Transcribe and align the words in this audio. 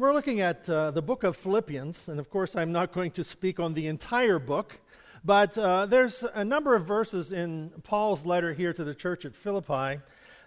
we're 0.00 0.14
looking 0.14 0.40
at 0.40 0.66
uh, 0.70 0.90
the 0.90 1.02
book 1.02 1.24
of 1.24 1.36
Philippians, 1.36 2.08
and 2.08 2.18
of 2.18 2.30
course, 2.30 2.56
I'm 2.56 2.72
not 2.72 2.90
going 2.90 3.10
to 3.10 3.22
speak 3.22 3.60
on 3.60 3.74
the 3.74 3.86
entire 3.86 4.38
book, 4.38 4.80
but 5.26 5.58
uh, 5.58 5.84
there's 5.84 6.24
a 6.32 6.42
number 6.42 6.74
of 6.74 6.86
verses 6.86 7.32
in 7.32 7.70
Paul's 7.82 8.24
letter 8.24 8.54
here 8.54 8.72
to 8.72 8.82
the 8.82 8.94
church 8.94 9.26
at 9.26 9.36
Philippi 9.36 10.00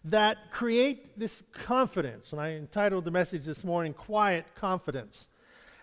that 0.06 0.50
create 0.50 1.20
this 1.20 1.44
confidence. 1.52 2.32
And 2.32 2.42
I 2.42 2.54
entitled 2.54 3.06
the 3.06 3.12
message 3.12 3.46
this 3.46 3.64
morning, 3.64 3.94
Quiet 3.94 4.48
Confidence. 4.56 5.28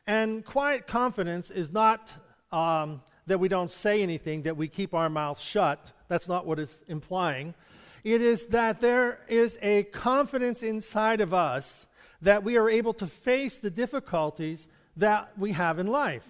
And 0.04 0.44
quiet 0.44 0.88
confidence 0.88 1.52
is 1.52 1.70
not 1.70 2.12
um, 2.50 3.00
that 3.28 3.38
we 3.38 3.46
don't 3.46 3.70
say 3.70 4.02
anything, 4.02 4.42
that 4.42 4.56
we 4.56 4.66
keep 4.66 4.94
our 4.94 5.08
mouth 5.08 5.38
shut. 5.38 5.92
That's 6.08 6.26
not 6.26 6.44
what 6.44 6.58
it's 6.58 6.82
implying. 6.88 7.54
It 8.02 8.20
is 8.20 8.46
that 8.46 8.80
there 8.80 9.20
is 9.28 9.58
a 9.62 9.84
confidence 9.84 10.64
inside 10.64 11.20
of 11.20 11.32
us 11.32 11.86
that 12.22 12.44
we 12.44 12.56
are 12.56 12.68
able 12.68 12.92
to 12.94 13.06
face 13.06 13.58
the 13.58 13.70
difficulties 13.70 14.68
that 14.96 15.30
we 15.38 15.52
have 15.52 15.78
in 15.78 15.86
life. 15.86 16.26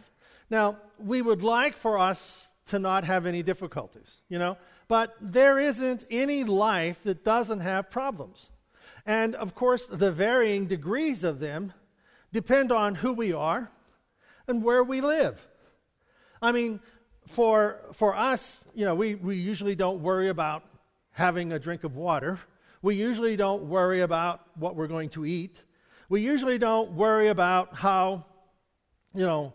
Now, 0.49 0.79
we 0.99 1.23
would 1.23 1.43
like 1.43 1.77
for 1.77 1.99
us 1.99 2.53
to 2.67 2.79
not 2.79 3.05
have 3.05 3.27
any 3.27 3.43
difficulties, 3.43 4.21
you 4.29 4.39
know, 4.39 4.57
but 4.89 5.17
there 5.21 5.59
isn't 5.59 6.05
any 6.11 6.45
life 6.45 7.03
that 7.05 7.25
doesn't 7.25 7.61
have 7.61 7.91
problems. 7.91 8.51
And 9.07 9.35
of 9.35 9.55
course, 9.55 9.87
the 9.87 10.13
varying 10.13 10.67
degrees 10.67 11.25
of 11.25 11.41
them 11.41 11.73
depend 12.33 12.71
on 12.71 12.97
who 12.97 13.13
we 13.13 13.33
are 13.33 13.71
and 14.47 14.63
where 14.63 14.85
we 14.85 15.01
live. 15.01 15.47
I 16.43 16.53
mean, 16.53 16.81
for, 17.27 17.81
for 17.93 18.17
us, 18.17 18.67
you 18.75 18.85
know, 18.85 18.95
we, 18.95 19.15
we 19.15 19.37
usually 19.37 19.75
don't 19.75 20.01
worry 20.01 20.29
about 20.29 20.65
having 21.13 21.53
a 21.53 21.59
drink 21.59 21.85
of 21.85 21.97
water. 21.97 22.39
We 22.83 22.95
usually 22.95 23.37
don't 23.37 23.65
worry 23.65 24.01
about 24.01 24.41
what 24.57 24.75
we're 24.75 24.87
going 24.87 25.11
to 25.11 25.27
eat 25.27 25.63
we 26.11 26.21
usually 26.21 26.59
don't 26.59 26.91
worry 26.91 27.29
about 27.29 27.77
how, 27.77 28.27
you 29.15 29.25
know, 29.25 29.55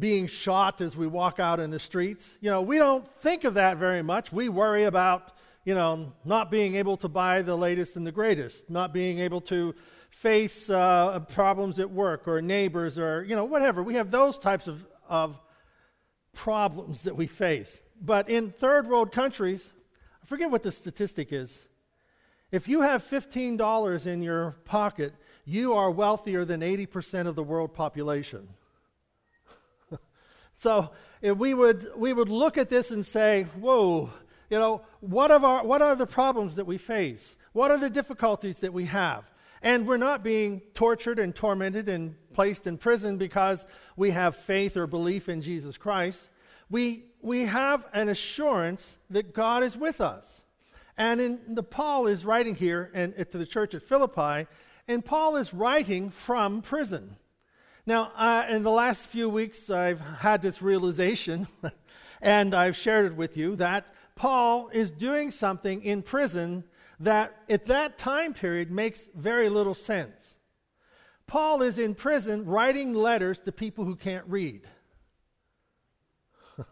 being 0.00 0.26
shot 0.26 0.80
as 0.80 0.96
we 0.96 1.06
walk 1.06 1.38
out 1.38 1.60
in 1.60 1.70
the 1.70 1.78
streets. 1.78 2.36
You 2.40 2.50
know, 2.50 2.60
we 2.60 2.76
don't 2.76 3.06
think 3.20 3.44
of 3.44 3.54
that 3.54 3.76
very 3.76 4.02
much. 4.02 4.32
We 4.32 4.48
worry 4.48 4.82
about, 4.82 5.32
you 5.64 5.76
know, 5.76 6.12
not 6.24 6.50
being 6.50 6.74
able 6.74 6.96
to 6.98 7.08
buy 7.08 7.42
the 7.42 7.54
latest 7.54 7.94
and 7.94 8.04
the 8.04 8.10
greatest, 8.10 8.68
not 8.68 8.92
being 8.92 9.20
able 9.20 9.40
to 9.42 9.76
face 10.10 10.68
uh, 10.68 11.20
problems 11.20 11.78
at 11.78 11.88
work 11.88 12.26
or 12.26 12.42
neighbors 12.42 12.98
or, 12.98 13.22
you 13.22 13.36
know, 13.36 13.44
whatever. 13.44 13.80
We 13.80 13.94
have 13.94 14.10
those 14.10 14.38
types 14.38 14.66
of, 14.66 14.84
of 15.08 15.38
problems 16.34 17.04
that 17.04 17.14
we 17.14 17.28
face. 17.28 17.80
But 18.00 18.28
in 18.28 18.50
third 18.50 18.88
world 18.88 19.12
countries, 19.12 19.70
I 20.20 20.26
forget 20.26 20.50
what 20.50 20.64
the 20.64 20.72
statistic 20.72 21.32
is. 21.32 21.64
If 22.50 22.66
you 22.66 22.80
have 22.80 23.04
$15 23.04 24.06
in 24.06 24.20
your 24.20 24.56
pocket, 24.64 25.14
you 25.44 25.74
are 25.74 25.90
wealthier 25.90 26.44
than 26.44 26.60
80% 26.60 27.26
of 27.26 27.34
the 27.34 27.42
world 27.42 27.74
population. 27.74 28.48
so 30.56 30.90
we 31.22 31.54
would, 31.54 31.90
we 31.96 32.12
would 32.12 32.28
look 32.28 32.58
at 32.58 32.68
this 32.68 32.90
and 32.90 33.04
say, 33.04 33.44
whoa, 33.60 34.10
you 34.50 34.58
know, 34.58 34.82
what, 35.00 35.30
of 35.30 35.44
our, 35.44 35.64
what 35.64 35.82
are 35.82 35.96
the 35.96 36.06
problems 36.06 36.56
that 36.56 36.66
we 36.66 36.78
face? 36.78 37.36
What 37.52 37.70
are 37.70 37.78
the 37.78 37.90
difficulties 37.90 38.60
that 38.60 38.72
we 38.72 38.84
have? 38.86 39.24
And 39.62 39.86
we're 39.86 39.96
not 39.96 40.24
being 40.24 40.60
tortured 40.74 41.18
and 41.18 41.34
tormented 41.34 41.88
and 41.88 42.16
placed 42.34 42.66
in 42.66 42.78
prison 42.78 43.16
because 43.16 43.64
we 43.96 44.10
have 44.10 44.34
faith 44.36 44.76
or 44.76 44.86
belief 44.86 45.28
in 45.28 45.40
Jesus 45.40 45.78
Christ. 45.78 46.28
We, 46.68 47.04
we 47.20 47.42
have 47.46 47.86
an 47.92 48.08
assurance 48.08 48.96
that 49.10 49.32
God 49.32 49.62
is 49.62 49.76
with 49.76 50.00
us. 50.00 50.42
And 50.98 51.20
in 51.20 51.54
the 51.54 51.62
Paul 51.62 52.06
is 52.06 52.24
writing 52.24 52.54
here 52.54 52.90
and 52.92 53.14
to 53.16 53.38
the 53.38 53.46
church 53.46 53.74
at 53.74 53.82
Philippi, 53.82 54.48
and 54.88 55.04
Paul 55.04 55.36
is 55.36 55.54
writing 55.54 56.10
from 56.10 56.62
prison. 56.62 57.16
Now, 57.86 58.12
uh, 58.14 58.46
in 58.48 58.62
the 58.62 58.70
last 58.70 59.06
few 59.06 59.28
weeks, 59.28 59.68
I've 59.70 60.00
had 60.00 60.42
this 60.42 60.62
realization, 60.62 61.48
and 62.22 62.54
I've 62.54 62.76
shared 62.76 63.06
it 63.06 63.16
with 63.16 63.36
you, 63.36 63.56
that 63.56 63.86
Paul 64.14 64.68
is 64.72 64.90
doing 64.90 65.30
something 65.30 65.82
in 65.82 66.02
prison 66.02 66.64
that 67.00 67.34
at 67.48 67.66
that 67.66 67.98
time 67.98 68.34
period 68.34 68.70
makes 68.70 69.08
very 69.14 69.48
little 69.48 69.74
sense. 69.74 70.36
Paul 71.26 71.62
is 71.62 71.78
in 71.78 71.94
prison 71.94 72.46
writing 72.46 72.94
letters 72.94 73.40
to 73.40 73.52
people 73.52 73.84
who 73.84 73.96
can't 73.96 74.24
read. 74.28 74.68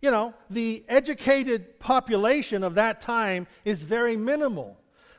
you 0.00 0.10
know, 0.10 0.34
the 0.50 0.84
educated 0.88 1.78
population 1.80 2.62
of 2.62 2.74
that 2.74 3.00
time 3.00 3.46
is 3.64 3.82
very 3.82 4.16
minimal. 4.16 4.76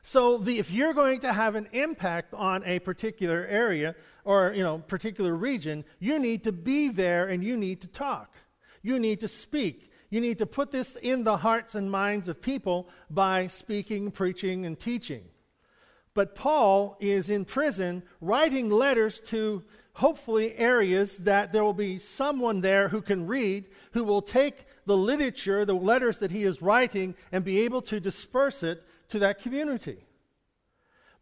So 0.07 0.38
the, 0.38 0.57
if 0.57 0.72
you're 0.72 0.94
going 0.94 1.19
to 1.19 1.34
have 1.34 1.56
an 1.56 1.68
impact 1.73 2.34
on 2.34 2.63
a 2.63 2.79
particular 2.79 3.45
area 3.50 3.94
or 4.23 4.53
you 4.56 4.63
know 4.63 4.78
particular 4.78 5.35
region, 5.35 5.84
you 6.00 6.18
need 6.18 6.45
to 6.45 6.53
be 6.53 6.88
there 6.88 7.28
and 7.28 7.44
you 7.44 7.57
need 7.57 7.81
to 7.81 7.88
talk. 7.88 8.34
You 8.81 9.00
need 9.00 9.19
to 9.19 9.28
speak. 9.28 9.91
You 10.09 10.22
need 10.22 10.38
to 10.38 10.45
put 10.45 10.72
this 10.72 10.95
in 10.95 11.25
the 11.25 11.35
hearts 11.35 11.75
and 11.75 11.91
minds 11.91 12.29
of 12.29 12.41
people 12.41 12.88
by 13.09 13.47
speaking, 13.47 14.09
preaching, 14.12 14.66
and 14.66 14.79
teaching. 14.79 15.25
But 16.13 16.35
Paul 16.35 16.95
is 17.01 17.29
in 17.29 17.44
prison 17.44 18.01
writing 18.22 18.69
letters 18.69 19.19
to 19.31 19.62
hopefully 19.91 20.56
areas 20.56 21.18
that 21.18 21.51
there 21.51 21.66
will 21.66 21.74
be 21.74 21.97
someone 21.97 22.62
there 22.62 22.88
who 22.88 23.01
can 23.01 23.28
read, 23.28 23.68
who 23.91 24.06
will 24.06 24.22
take 24.22 24.68
the 24.85 24.95
literature, 24.95 25.66
the 25.66 25.75
letters 25.75 26.19
that 26.19 26.31
he 26.31 26.45
is 26.45 26.62
writing, 26.62 27.13
and 27.34 27.44
be 27.44 27.59
able 27.59 27.81
to 27.81 28.00
disperse 28.00 28.63
it 28.63 28.87
to 29.09 29.19
that 29.19 29.41
community. 29.41 30.06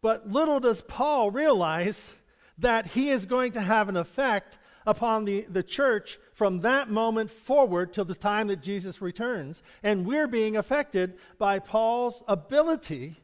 But 0.02 0.28
little 0.28 0.60
does 0.60 0.82
Paul 0.82 1.30
realize 1.30 2.14
that 2.58 2.86
he 2.88 3.10
is 3.10 3.26
going 3.26 3.52
to 3.52 3.60
have 3.60 3.88
an 3.88 3.96
effect 3.96 4.58
upon 4.86 5.24
the, 5.24 5.42
the 5.48 5.62
church 5.62 6.18
from 6.32 6.60
that 6.60 6.88
moment 6.88 7.30
forward 7.30 7.92
till 7.92 8.04
the 8.04 8.14
time 8.14 8.46
that 8.48 8.62
Jesus 8.62 9.02
returns. 9.02 9.62
And 9.82 10.06
we're 10.06 10.28
being 10.28 10.56
affected 10.56 11.18
by 11.38 11.58
Paul's 11.58 12.22
ability 12.28 13.16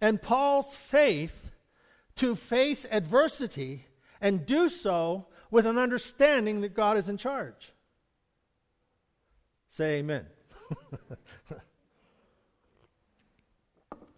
and 0.00 0.20
Paul's 0.20 0.74
faith 0.74 1.52
to 2.16 2.34
face 2.34 2.84
adversity 2.90 3.86
and 4.20 4.44
do 4.44 4.68
so 4.68 5.26
with 5.50 5.66
an 5.66 5.78
understanding 5.78 6.60
that 6.62 6.74
God 6.74 6.96
is 6.96 7.08
in 7.08 7.16
charge. 7.16 7.72
Say 9.68 9.98
amen. 9.98 10.26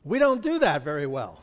We 0.07 0.21
don't 0.21 0.41
do 0.41 0.61
that 0.61 0.85
very 0.85 1.07
well. 1.07 1.43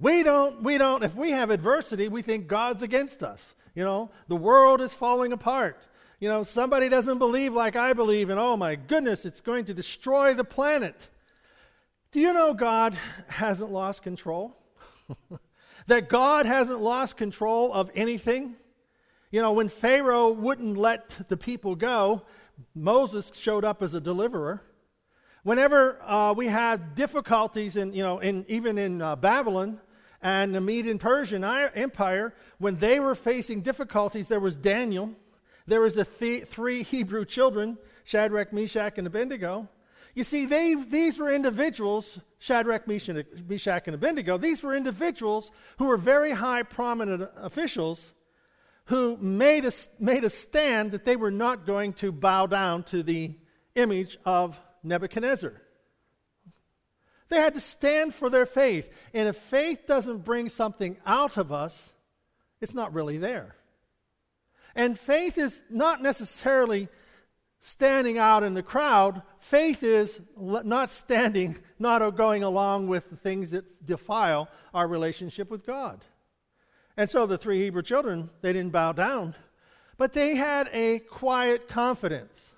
We 0.00 0.24
don't, 0.24 0.62
we 0.62 0.76
don't, 0.76 1.04
if 1.04 1.14
we 1.14 1.30
have 1.30 1.50
adversity, 1.50 2.08
we 2.08 2.20
think 2.20 2.48
God's 2.48 2.82
against 2.82 3.22
us. 3.22 3.54
You 3.76 3.84
know, 3.84 4.10
the 4.26 4.36
world 4.36 4.80
is 4.80 4.92
falling 4.92 5.32
apart. 5.32 5.86
You 6.18 6.28
know, 6.28 6.42
somebody 6.42 6.88
doesn't 6.88 7.18
believe 7.18 7.54
like 7.54 7.76
I 7.76 7.92
believe, 7.92 8.28
and 8.28 8.40
oh 8.40 8.56
my 8.56 8.74
goodness, 8.74 9.24
it's 9.24 9.40
going 9.40 9.66
to 9.66 9.74
destroy 9.74 10.34
the 10.34 10.44
planet. 10.44 11.08
Do 12.10 12.18
you 12.18 12.32
know 12.32 12.54
God 12.54 12.96
hasn't 13.28 13.70
lost 13.70 14.02
control? 14.02 14.58
that 15.86 16.08
God 16.08 16.44
hasn't 16.44 16.80
lost 16.80 17.16
control 17.16 17.72
of 17.72 17.90
anything? 17.94 18.56
You 19.30 19.42
know, 19.42 19.52
when 19.52 19.68
Pharaoh 19.68 20.30
wouldn't 20.30 20.76
let 20.76 21.20
the 21.28 21.36
people 21.36 21.76
go, 21.76 22.22
Moses 22.74 23.30
showed 23.32 23.64
up 23.64 23.80
as 23.80 23.94
a 23.94 24.00
deliverer 24.00 24.62
whenever 25.46 25.96
uh, 26.02 26.32
we 26.32 26.48
had 26.48 26.96
difficulties 26.96 27.76
in, 27.76 27.92
you 27.92 28.02
know, 28.02 28.18
in, 28.18 28.44
even 28.48 28.76
in 28.76 29.00
uh, 29.00 29.14
Babylon 29.14 29.80
and 30.20 30.52
the 30.52 30.60
Median 30.60 30.98
Persian 30.98 31.44
Empire, 31.44 32.34
when 32.58 32.74
they 32.78 32.98
were 32.98 33.14
facing 33.14 33.60
difficulties, 33.60 34.26
there 34.26 34.40
was 34.40 34.56
Daniel, 34.56 35.14
there 35.68 35.80
was 35.80 35.94
the 35.94 36.04
th- 36.04 36.46
three 36.46 36.82
Hebrew 36.82 37.24
children, 37.24 37.78
Shadrach, 38.02 38.52
Meshach, 38.52 38.98
and 38.98 39.06
Abednego. 39.06 39.68
You 40.16 40.24
see, 40.24 40.46
they, 40.46 40.74
these 40.74 41.20
were 41.20 41.32
individuals, 41.32 42.18
Shadrach, 42.40 42.88
Meshach, 42.88 43.86
and 43.86 43.94
Abednego, 43.94 44.38
these 44.38 44.64
were 44.64 44.74
individuals 44.74 45.52
who 45.78 45.84
were 45.84 45.96
very 45.96 46.32
high 46.32 46.64
prominent 46.64 47.30
officials 47.36 48.14
who 48.86 49.16
made 49.18 49.64
a, 49.64 49.70
made 50.00 50.24
a 50.24 50.30
stand 50.30 50.90
that 50.90 51.04
they 51.04 51.14
were 51.14 51.30
not 51.30 51.66
going 51.66 51.92
to 51.92 52.10
bow 52.10 52.46
down 52.46 52.82
to 52.82 53.04
the 53.04 53.32
image 53.76 54.18
of 54.24 54.60
Nebuchadnezzar. 54.86 55.60
They 57.28 57.40
had 57.40 57.54
to 57.54 57.60
stand 57.60 58.14
for 58.14 58.30
their 58.30 58.46
faith. 58.46 58.88
And 59.12 59.28
if 59.28 59.36
faith 59.36 59.86
doesn't 59.86 60.24
bring 60.24 60.48
something 60.48 60.96
out 61.04 61.36
of 61.36 61.52
us, 61.52 61.92
it's 62.60 62.74
not 62.74 62.94
really 62.94 63.18
there. 63.18 63.56
And 64.74 64.98
faith 64.98 65.38
is 65.38 65.62
not 65.70 66.02
necessarily 66.02 66.88
standing 67.60 68.16
out 68.18 68.44
in 68.44 68.54
the 68.54 68.62
crowd. 68.62 69.22
Faith 69.40 69.82
is 69.82 70.20
not 70.36 70.90
standing, 70.90 71.58
not 71.78 72.08
going 72.16 72.44
along 72.44 72.86
with 72.86 73.10
the 73.10 73.16
things 73.16 73.50
that 73.50 73.84
defile 73.84 74.48
our 74.72 74.86
relationship 74.86 75.50
with 75.50 75.66
God. 75.66 76.04
And 76.96 77.10
so 77.10 77.26
the 77.26 77.38
three 77.38 77.60
Hebrew 77.62 77.82
children, 77.82 78.30
they 78.40 78.52
didn't 78.52 78.72
bow 78.72 78.92
down, 78.92 79.34
but 79.98 80.12
they 80.12 80.36
had 80.36 80.68
a 80.72 81.00
quiet 81.00 81.68
confidence 81.68 82.52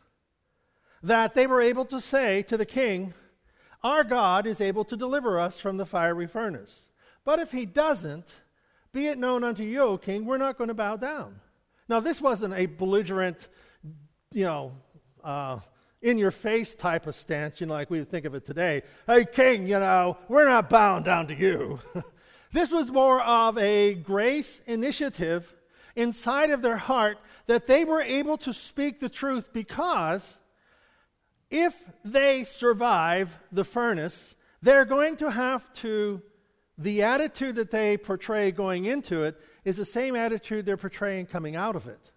that 1.02 1.34
they 1.34 1.46
were 1.46 1.60
able 1.60 1.84
to 1.86 2.00
say 2.00 2.42
to 2.42 2.56
the 2.56 2.66
king, 2.66 3.14
Our 3.82 4.04
God 4.04 4.46
is 4.46 4.60
able 4.60 4.84
to 4.84 4.96
deliver 4.96 5.38
us 5.38 5.58
from 5.58 5.76
the 5.76 5.86
fiery 5.86 6.26
furnace. 6.26 6.86
But 7.24 7.38
if 7.38 7.52
he 7.52 7.66
doesn't, 7.66 8.40
Be 8.92 9.06
it 9.06 9.18
known 9.18 9.44
unto 9.44 9.62
you, 9.62 9.80
O 9.80 9.98
king, 9.98 10.24
we're 10.24 10.38
not 10.38 10.58
going 10.58 10.68
to 10.68 10.74
bow 10.74 10.96
down. 10.96 11.40
Now, 11.88 12.00
this 12.00 12.20
wasn't 12.20 12.54
a 12.54 12.66
belligerent, 12.66 13.48
you 14.32 14.44
know, 14.44 14.72
uh, 15.24 15.60
in 16.02 16.18
your 16.18 16.30
face 16.30 16.74
type 16.74 17.06
of 17.06 17.14
stance, 17.14 17.60
you 17.60 17.66
know, 17.66 17.74
like 17.74 17.90
we 17.90 18.04
think 18.04 18.24
of 18.24 18.34
it 18.34 18.46
today. 18.46 18.82
Hey, 19.06 19.24
king, 19.24 19.66
you 19.66 19.78
know, 19.78 20.16
we're 20.28 20.44
not 20.44 20.70
bowing 20.70 21.02
down 21.02 21.26
to 21.28 21.34
you. 21.34 21.80
this 22.52 22.70
was 22.70 22.90
more 22.90 23.22
of 23.22 23.58
a 23.58 23.94
grace 23.94 24.60
initiative 24.66 25.54
inside 25.96 26.50
of 26.50 26.62
their 26.62 26.76
heart 26.76 27.18
that 27.46 27.66
they 27.66 27.84
were 27.84 28.02
able 28.02 28.36
to 28.38 28.52
speak 28.52 29.00
the 29.00 29.08
truth 29.08 29.52
because 29.52 30.38
if 31.50 31.82
they 32.04 32.44
survive 32.44 33.38
the 33.50 33.64
furnace, 33.64 34.34
they're 34.62 34.84
going 34.84 35.16
to 35.16 35.30
have 35.30 35.72
to, 35.74 36.22
the 36.76 37.02
attitude 37.02 37.56
that 37.56 37.70
they 37.70 37.96
portray 37.96 38.50
going 38.50 38.84
into 38.84 39.22
it 39.22 39.40
is 39.64 39.76
the 39.76 39.84
same 39.84 40.16
attitude 40.16 40.66
they're 40.66 40.76
portraying 40.76 41.26
coming 41.26 41.56
out 41.56 41.76
of 41.76 41.86
it. 41.86 42.10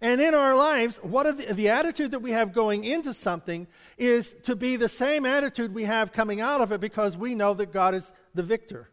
And 0.00 0.20
in 0.20 0.34
our 0.34 0.56
lives, 0.56 0.96
what 0.98 1.24
the, 1.36 1.54
the 1.54 1.68
attitude 1.68 2.10
that 2.10 2.18
we 2.18 2.32
have 2.32 2.52
going 2.52 2.82
into 2.82 3.14
something 3.14 3.68
is 3.96 4.32
to 4.44 4.56
be 4.56 4.74
the 4.74 4.88
same 4.88 5.24
attitude 5.24 5.72
we 5.72 5.84
have 5.84 6.12
coming 6.12 6.40
out 6.40 6.60
of 6.60 6.72
it 6.72 6.80
because 6.80 7.16
we 7.16 7.36
know 7.36 7.54
that 7.54 7.72
God 7.72 7.94
is 7.94 8.10
the 8.34 8.42
victor. 8.42 8.88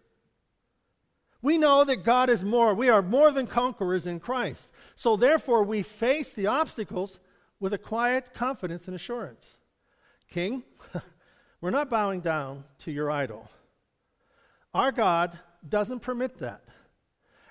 We 1.42 1.57
know 1.57 1.83
that 1.83 2.03
God 2.03 2.30
is 2.30 2.44
more. 2.44 2.75
We 2.75 2.89
are 2.89 3.01
more 3.01 3.31
than 3.31 3.47
conquerors 3.47 4.06
in 4.06 4.19
Christ. 4.19 4.71
So 4.95 5.15
therefore, 5.15 5.63
we 5.63 5.81
face 5.81 6.31
the 6.31 6.47
obstacles 6.47 7.19
with 7.59 7.73
a 7.73 7.77
quiet 7.77 8.33
confidence 8.33 8.88
and 8.88 8.95
assurance. 8.95 9.57
King, 10.29 10.63
we're 11.61 11.69
not 11.69 11.89
bowing 11.89 12.21
down 12.21 12.63
to 12.79 12.91
your 12.91 13.11
idol. 13.11 13.50
Our 14.73 14.91
God 14.91 15.38
doesn't 15.67 16.01
permit 16.01 16.38
that. 16.39 16.63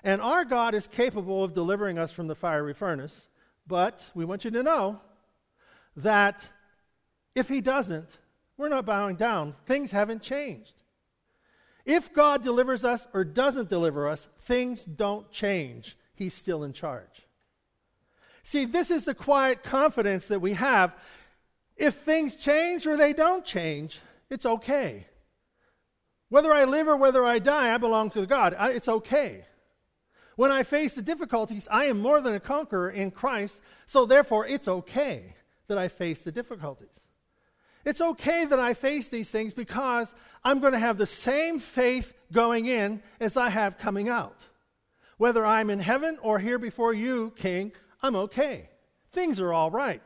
And 0.03 0.21
our 0.21 0.45
God 0.45 0.73
is 0.73 0.87
capable 0.87 1.43
of 1.43 1.53
delivering 1.53 1.99
us 1.99 2.11
from 2.11 2.27
the 2.27 2.35
fiery 2.35 2.73
furnace, 2.73 3.27
but 3.67 4.09
we 4.15 4.23
want 4.23 4.45
you 4.45 4.51
to 4.51 4.63
know 4.63 5.01
that 5.97 6.49
if 7.35 7.49
He 7.49 7.59
doesn't, 7.59 8.17
we're 8.57 8.69
not 8.69 8.85
bowing 8.85 9.15
down. 9.15 9.55
Things 9.65 9.91
haven't 9.91 10.21
changed. 10.21 10.81
If 11.85 12.13
God 12.13 12.43
delivers 12.43 12.85
us 12.85 13.07
or 13.13 13.23
doesn't 13.23 13.69
deliver 13.69 14.07
us, 14.07 14.29
things 14.41 14.85
don't 14.85 15.29
change. 15.31 15.97
He's 16.13 16.33
still 16.33 16.63
in 16.63 16.73
charge. 16.73 17.27
See, 18.49 18.65
this 18.65 18.89
is 18.89 19.05
the 19.05 19.13
quiet 19.13 19.61
confidence 19.61 20.25
that 20.29 20.39
we 20.39 20.53
have. 20.53 20.95
If 21.77 21.93
things 21.93 22.35
change 22.35 22.87
or 22.87 22.97
they 22.97 23.13
don't 23.13 23.45
change, 23.45 23.99
it's 24.31 24.43
okay. 24.43 25.05
Whether 26.29 26.51
I 26.51 26.63
live 26.63 26.87
or 26.87 26.97
whether 26.97 27.23
I 27.23 27.37
die, 27.37 27.71
I 27.71 27.77
belong 27.77 28.09
to 28.09 28.25
God. 28.25 28.55
I, 28.57 28.71
it's 28.71 28.87
okay. 28.87 29.45
When 30.35 30.49
I 30.49 30.63
face 30.63 30.95
the 30.95 31.03
difficulties, 31.03 31.67
I 31.69 31.85
am 31.85 31.99
more 31.99 32.21
than 32.21 32.33
a 32.33 32.39
conqueror 32.39 32.89
in 32.89 33.11
Christ, 33.11 33.61
so 33.85 34.07
therefore 34.07 34.47
it's 34.47 34.67
okay 34.67 35.35
that 35.67 35.77
I 35.77 35.87
face 35.87 36.23
the 36.23 36.31
difficulties. 36.31 37.01
It's 37.85 38.01
okay 38.01 38.45
that 38.45 38.59
I 38.59 38.73
face 38.73 39.09
these 39.09 39.29
things 39.29 39.53
because 39.53 40.15
I'm 40.43 40.59
going 40.59 40.73
to 40.73 40.79
have 40.79 40.97
the 40.97 41.05
same 41.05 41.59
faith 41.59 42.15
going 42.31 42.65
in 42.65 43.03
as 43.19 43.37
I 43.37 43.49
have 43.49 43.77
coming 43.77 44.09
out. 44.09 44.43
Whether 45.17 45.45
I'm 45.45 45.69
in 45.69 45.79
heaven 45.79 46.17
or 46.23 46.39
here 46.39 46.57
before 46.57 46.95
you, 46.95 47.31
King, 47.35 47.73
I'm 48.01 48.15
okay. 48.15 48.69
Things 49.11 49.39
are 49.39 49.53
all 49.53 49.71
right. 49.71 50.01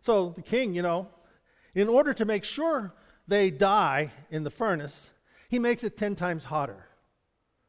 So 0.00 0.30
the 0.30 0.42
king, 0.42 0.74
you 0.74 0.82
know, 0.82 1.10
in 1.74 1.88
order 1.88 2.12
to 2.14 2.24
make 2.24 2.44
sure 2.44 2.94
they 3.26 3.50
die 3.50 4.10
in 4.30 4.44
the 4.44 4.50
furnace, 4.50 5.10
he 5.48 5.58
makes 5.58 5.84
it 5.84 5.96
10 5.96 6.14
times 6.16 6.44
hotter. 6.44 6.86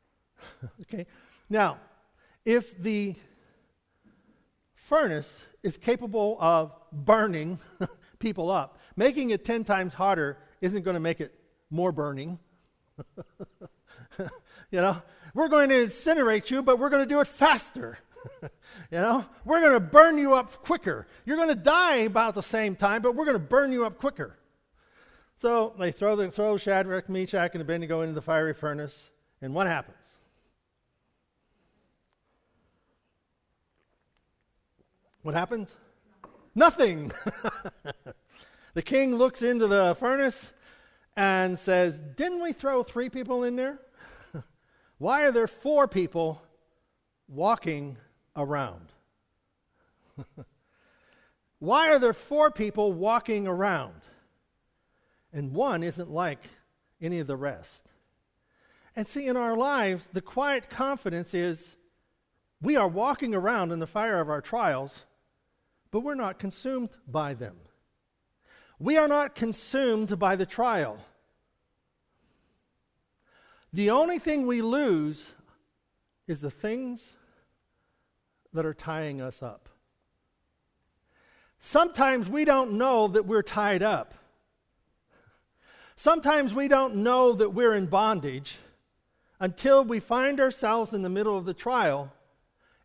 okay? 0.82 1.06
Now, 1.50 1.78
if 2.46 2.78
the 2.82 3.16
furnace 4.74 5.46
is 5.64 5.78
capable 5.78 6.38
of 6.40 6.74
burning 6.92 7.60
people 8.20 8.50
up, 8.50 8.80
making 8.96 9.30
it 9.32 9.46
10 9.46 9.64
times 9.64 9.94
hotter 9.94 10.38
isn't 10.62 10.84
going 10.84 10.96
to 10.96 11.00
make 11.00 11.22
it 11.22 11.34
more 11.70 11.92
burning. 11.92 12.40
you 14.18 14.28
know, 14.72 15.02
we're 15.34 15.48
going 15.48 15.70
to 15.70 15.76
incinerate 15.76 16.50
you, 16.50 16.62
but 16.62 16.80
we're 16.80 16.90
going 16.90 17.04
to 17.04 17.10
do 17.10 17.20
it 17.20 17.28
faster. 17.28 18.00
you 18.42 18.50
know, 18.92 19.26
we're 19.46 19.62
going 19.62 19.74
to 19.74 19.80
burn 19.80 20.18
you 20.18 20.34
up 20.34 20.64
quicker. 20.64 21.08
You're 21.26 21.38
going 21.38 21.50
to 21.50 21.56
die 21.56 21.98
about 21.98 22.36
the 22.36 22.44
same 22.44 22.76
time, 22.76 23.02
but 23.02 23.16
we're 23.16 23.26
going 23.26 23.38
to 23.38 23.44
burn 23.44 23.72
you 23.72 23.86
up 23.86 23.98
quicker. 24.00 24.38
So 25.36 25.74
they 25.80 25.92
throw, 25.92 26.16
the, 26.16 26.30
throw 26.32 26.58
Shadrach, 26.58 27.08
Meshach, 27.08 27.52
and 27.54 27.62
Abednego 27.62 28.02
into 28.02 28.14
the 28.14 28.22
fiery 28.22 28.54
furnace, 28.54 29.10
and 29.42 29.54
what 29.54 29.68
happens? 29.68 29.96
What 35.22 35.36
happens? 35.36 35.76
Nothing. 36.56 37.12
the 38.74 38.82
king 38.82 39.16
looks 39.16 39.42
into 39.42 39.68
the 39.68 39.96
furnace 40.00 40.52
and 41.16 41.58
says, 41.58 42.00
Didn't 42.00 42.42
we 42.42 42.54
throw 42.54 42.84
three 42.84 43.10
people 43.10 43.44
in 43.44 43.56
there? 43.56 43.78
Why 44.98 45.24
are 45.24 45.32
there 45.32 45.48
four 45.48 45.88
people 45.88 46.42
walking 47.28 47.98
around? 48.40 48.88
Why 51.60 51.90
are 51.90 52.00
there 52.00 52.14
four 52.14 52.50
people 52.52 52.94
walking 52.94 53.48
around? 53.48 54.02
And 55.34 55.54
one 55.54 55.84
isn't 55.84 56.10
like 56.10 56.40
any 57.02 57.20
of 57.20 57.28
the 57.28 57.36
rest. 57.36 57.86
And 58.96 59.06
see, 59.06 59.28
in 59.28 59.38
our 59.38 59.56
lives, 59.56 60.10
the 60.12 60.22
quiet 60.22 60.70
confidence 60.70 61.34
is 61.34 61.76
we 62.62 62.76
are 62.76 62.88
walking 62.88 63.36
around 63.36 63.72
in 63.72 63.80
the 63.80 63.88
fire 63.88 64.20
of 64.20 64.30
our 64.30 64.42
trials, 64.42 65.06
but 65.92 66.02
we're 66.02 66.16
not 66.16 66.40
consumed 66.40 66.90
by 67.08 67.34
them. 67.34 67.58
We 68.80 68.98
are 68.98 69.08
not 69.08 69.36
consumed 69.36 70.18
by 70.18 70.36
the 70.36 70.46
trial. 70.46 70.98
The 73.72 73.90
only 73.90 74.20
thing 74.20 74.48
we 74.48 74.62
lose 74.62 75.34
is 76.28 76.42
the 76.42 76.52
things 76.52 77.16
that 78.54 78.66
are 78.66 78.74
tying 78.74 79.22
us 79.22 79.44
up. 79.44 79.70
Sometimes 81.60 82.30
we 82.30 82.46
don't 82.46 82.74
know 82.74 83.08
that 83.08 83.26
we're 83.26 83.44
tied 83.44 83.84
up. 83.84 84.14
Sometimes 85.96 86.54
we 86.54 86.68
don't 86.68 86.96
know 86.96 87.34
that 87.34 87.54
we're 87.54 87.76
in 87.76 87.88
bondage 87.88 88.58
until 89.40 89.84
we 89.84 90.00
find 90.00 90.40
ourselves 90.40 90.94
in 90.94 91.02
the 91.02 91.10
middle 91.10 91.38
of 91.38 91.46
the 91.46 91.54
trial, 91.54 92.14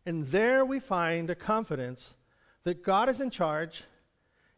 and 0.05 0.27
there 0.27 0.65
we 0.65 0.79
find 0.79 1.29
a 1.29 1.35
confidence 1.35 2.15
that 2.63 2.83
God 2.83 3.07
is 3.07 3.21
in 3.21 3.29
charge 3.29 3.85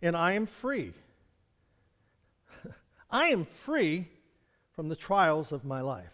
and 0.01 0.15
I 0.15 0.33
am 0.33 0.45
free. 0.45 0.93
I 3.11 3.27
am 3.27 3.45
free 3.45 4.07
from 4.73 4.89
the 4.89 4.95
trials 4.95 5.51
of 5.51 5.65
my 5.65 5.81
life. 5.81 6.13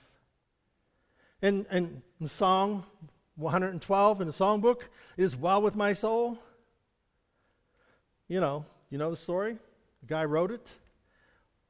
And, 1.41 1.65
and 1.69 2.01
the 2.21 2.29
song 2.29 2.85
112 3.35 4.21
in 4.21 4.27
the 4.27 4.33
songbook 4.33 4.87
is 5.17 5.35
well 5.35 5.61
with 5.61 5.75
my 5.75 5.93
soul. 5.93 6.37
You 8.27 8.39
know, 8.39 8.65
you 8.89 8.97
know 8.97 9.09
the 9.09 9.15
story? 9.15 9.57
The 10.01 10.07
guy 10.07 10.25
wrote 10.25 10.51
it 10.51 10.71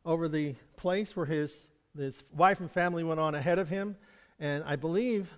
over 0.06 0.28
the 0.28 0.56
place 0.76 1.16
where 1.16 1.26
his, 1.26 1.68
his 1.98 2.24
wife 2.36 2.60
and 2.60 2.70
family 2.70 3.04
went 3.04 3.20
on 3.20 3.36
ahead 3.36 3.60
of 3.60 3.70
him. 3.70 3.96
And 4.40 4.64
I 4.66 4.76
believe, 4.76 5.30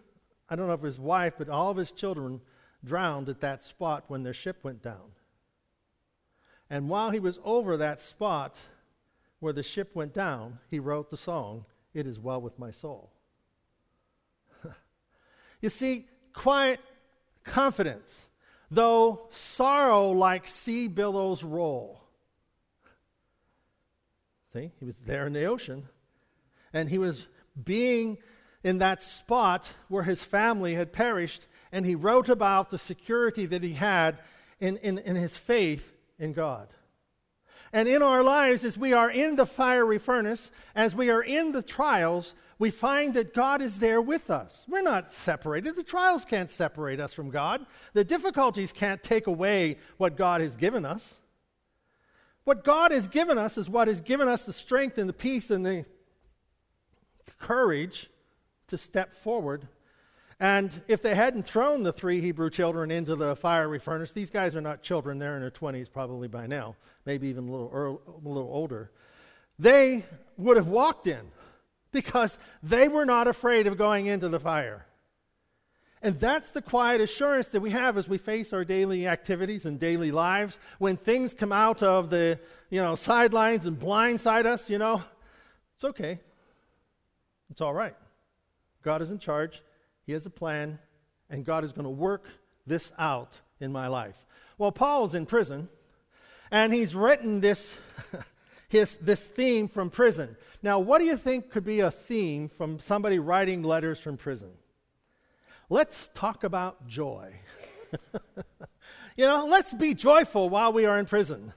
I 0.49 0.55
don't 0.55 0.67
know 0.67 0.73
if 0.73 0.81
his 0.81 0.99
wife, 0.99 1.35
but 1.37 1.49
all 1.49 1.69
of 1.69 1.77
his 1.77 1.91
children 1.91 2.41
drowned 2.83 3.29
at 3.29 3.41
that 3.41 3.63
spot 3.63 4.05
when 4.07 4.23
their 4.23 4.33
ship 4.33 4.63
went 4.63 4.81
down. 4.81 5.11
And 6.69 6.89
while 6.89 7.11
he 7.11 7.19
was 7.19 7.39
over 7.43 7.77
that 7.77 7.99
spot 7.99 8.59
where 9.39 9.53
the 9.53 9.63
ship 9.63 9.95
went 9.95 10.13
down, 10.13 10.59
he 10.69 10.79
wrote 10.79 11.09
the 11.09 11.17
song, 11.17 11.65
It 11.93 12.07
Is 12.07 12.19
Well 12.19 12.41
With 12.41 12.57
My 12.57 12.71
Soul. 12.71 13.11
you 15.61 15.69
see, 15.69 16.07
quiet 16.35 16.79
confidence, 17.43 18.27
though 18.69 19.27
sorrow 19.29 20.09
like 20.09 20.47
sea 20.47 20.87
billows 20.87 21.43
roll. 21.43 22.01
See, 24.53 24.71
he 24.79 24.85
was 24.85 24.95
there 25.05 25.25
in 25.25 25.33
the 25.33 25.45
ocean, 25.45 25.87
and 26.71 26.89
he 26.89 26.97
was 26.97 27.27
being 27.61 28.17
in 28.63 28.79
that 28.79 29.01
spot 29.01 29.73
where 29.87 30.03
his 30.03 30.23
family 30.23 30.73
had 30.73 30.91
perished, 30.93 31.47
and 31.71 31.85
he 31.85 31.95
wrote 31.95 32.29
about 32.29 32.69
the 32.69 32.77
security 32.77 33.45
that 33.45 33.63
he 33.63 33.73
had 33.73 34.19
in, 34.59 34.77
in, 34.77 34.97
in 34.99 35.15
his 35.15 35.37
faith 35.37 35.93
in 36.17 36.33
God. 36.33 36.67
And 37.73 37.87
in 37.87 38.01
our 38.01 38.23
lives, 38.23 38.63
as 38.63 38.77
we 38.77 38.93
are 38.93 39.09
in 39.09 39.35
the 39.35 39.45
fiery 39.45 39.97
furnace, 39.97 40.51
as 40.75 40.95
we 40.95 41.09
are 41.09 41.23
in 41.23 41.51
the 41.51 41.61
trials, 41.61 42.35
we 42.57 42.71
find 42.71 43.13
that 43.15 43.33
God 43.33 43.61
is 43.61 43.79
there 43.79 44.01
with 44.01 44.29
us. 44.29 44.65
We're 44.67 44.81
not 44.81 45.11
separated. 45.11 45.75
The 45.75 45.83
trials 45.83 46.23
can't 46.23 46.49
separate 46.49 46.99
us 46.99 47.13
from 47.13 47.29
God, 47.29 47.65
the 47.93 48.03
difficulties 48.03 48.71
can't 48.71 49.03
take 49.03 49.27
away 49.27 49.77
what 49.97 50.15
God 50.15 50.41
has 50.41 50.55
given 50.55 50.85
us. 50.85 51.19
What 52.45 52.63
God 52.63 52.91
has 52.91 53.07
given 53.07 53.39
us 53.39 53.57
is 53.57 53.67
what 53.67 53.87
has 53.87 53.99
given 53.99 54.27
us 54.27 54.45
the 54.45 54.53
strength 54.53 54.99
and 54.99 55.09
the 55.09 55.13
peace 55.13 55.49
and 55.49 55.65
the 55.65 55.83
courage 57.39 58.09
to 58.67 58.77
step 58.77 59.13
forward. 59.13 59.67
And 60.39 60.83
if 60.87 61.01
they 61.01 61.15
hadn't 61.15 61.43
thrown 61.43 61.83
the 61.83 61.93
three 61.93 62.19
Hebrew 62.19 62.49
children 62.49 62.91
into 62.91 63.15
the 63.15 63.35
fiery 63.35 63.79
furnace, 63.79 64.11
these 64.11 64.29
guys 64.29 64.55
are 64.55 64.61
not 64.61 64.81
children, 64.81 65.17
they're 65.17 65.35
in 65.35 65.41
their 65.41 65.51
20s 65.51 65.91
probably 65.91 66.27
by 66.27 66.45
now, 66.45 66.75
maybe 67.05 67.27
even 67.29 67.47
a 67.47 67.51
little, 67.51 67.69
early, 67.73 67.97
a 68.07 68.27
little 68.27 68.49
older. 68.51 68.91
They 69.57 70.05
would 70.37 70.57
have 70.57 70.67
walked 70.67 71.07
in 71.07 71.31
because 71.93 72.37
they 72.61 72.89
were 72.89 73.05
not 73.05 73.27
afraid 73.27 73.67
of 73.67 73.77
going 73.77 74.07
into 74.07 74.27
the 74.27 74.39
fire. 74.39 74.85
And 76.01 76.19
that's 76.19 76.51
the 76.51 76.61
quiet 76.61 77.01
assurance 77.01 77.47
that 77.47 77.61
we 77.61 77.71
have 77.71 77.97
as 77.97 78.07
we 78.07 78.17
face 78.17 78.51
our 78.51 78.65
daily 78.65 79.07
activities 79.07 79.65
and 79.65 79.79
daily 79.79 80.11
lives. 80.11 80.59
When 80.77 80.97
things 80.97 81.33
come 81.33 81.53
out 81.53 81.81
of 81.81 82.09
the, 82.09 82.39
you 82.69 82.79
know, 82.79 82.95
sidelines 82.95 83.65
and 83.65 83.79
blindside 83.79 84.45
us, 84.45 84.69
you 84.69 84.77
know, 84.77 85.01
it's 85.75 85.85
okay. 85.85 86.19
It's 87.49 87.61
all 87.61 87.73
right. 87.73 87.95
God 88.83 89.01
is 89.01 89.09
in 89.09 89.17
charge. 89.17 89.63
He 90.05 90.13
has 90.13 90.25
a 90.25 90.29
plan, 90.29 90.79
and 91.29 91.43
God 91.43 91.63
is 91.63 91.71
going 91.71 91.85
to 91.85 91.89
work 91.89 92.27
this 92.67 92.91
out 92.97 93.39
in 93.59 93.71
my 93.71 93.87
life. 93.87 94.25
Well, 94.57 94.71
Paul's 94.71 95.15
in 95.15 95.25
prison, 95.25 95.67
and 96.51 96.73
he's 96.73 96.95
written 96.95 97.41
this, 97.41 97.77
his, 98.69 98.95
this 98.97 99.25
theme 99.25 99.67
from 99.67 99.89
prison. 99.89 100.35
Now, 100.61 100.79
what 100.79 100.99
do 100.99 101.05
you 101.05 101.17
think 101.17 101.49
could 101.49 101.63
be 101.63 101.79
a 101.81 101.91
theme 101.91 102.49
from 102.49 102.79
somebody 102.79 103.19
writing 103.19 103.63
letters 103.63 103.99
from 103.99 104.17
prison? 104.17 104.51
Let's 105.69 106.09
talk 106.13 106.43
about 106.43 106.87
joy. 106.87 107.33
you 109.17 109.25
know, 109.25 109.47
let's 109.47 109.73
be 109.73 109.93
joyful 109.93 110.49
while 110.49 110.71
we 110.71 110.85
are 110.85 110.99
in 110.99 111.05
prison. 111.05 111.53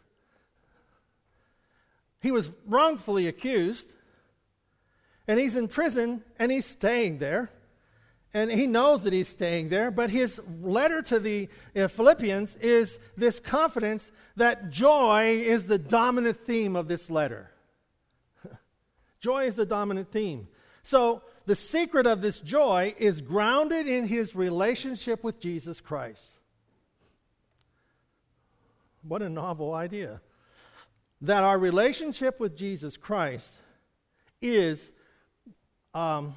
He 2.20 2.30
was 2.30 2.50
wrongfully 2.66 3.28
accused, 3.28 3.92
and 5.28 5.38
he's 5.38 5.56
in 5.56 5.68
prison, 5.68 6.24
and 6.38 6.50
he's 6.50 6.66
staying 6.66 7.18
there. 7.18 7.50
And 8.34 8.50
he 8.50 8.66
knows 8.66 9.04
that 9.04 9.12
he's 9.12 9.28
staying 9.28 9.70
there, 9.70 9.90
but 9.90 10.10
his 10.10 10.40
letter 10.60 11.00
to 11.02 11.18
the 11.18 11.48
uh, 11.74 11.88
Philippians 11.88 12.56
is 12.56 12.98
this 13.16 13.40
confidence 13.40 14.12
that 14.36 14.70
joy 14.70 15.36
is 15.36 15.66
the 15.66 15.78
dominant 15.78 16.36
theme 16.36 16.76
of 16.76 16.88
this 16.88 17.10
letter. 17.10 17.50
joy 19.20 19.44
is 19.44 19.56
the 19.56 19.64
dominant 19.64 20.12
theme. 20.12 20.48
So 20.82 21.22
the 21.46 21.56
secret 21.56 22.06
of 22.06 22.20
this 22.20 22.40
joy 22.40 22.94
is 22.98 23.22
grounded 23.22 23.86
in 23.86 24.06
his 24.06 24.34
relationship 24.34 25.24
with 25.24 25.40
Jesus 25.40 25.80
Christ. 25.80 26.38
What 29.02 29.22
a 29.22 29.30
novel 29.30 29.74
idea. 29.74 30.20
That 31.22 31.44
our 31.44 31.58
relationship 31.58 32.38
with 32.38 32.56
Jesus 32.56 32.98
Christ 32.98 33.56
is 34.42 34.92
um, 35.94 36.34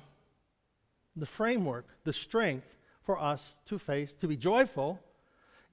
the 1.15 1.25
framework, 1.25 1.86
the 2.03 2.13
strength 2.13 2.77
for 3.03 3.20
us 3.20 3.53
to 3.65 3.77
face, 3.77 4.13
to 4.15 4.27
be 4.27 4.38
joyful 4.38 5.00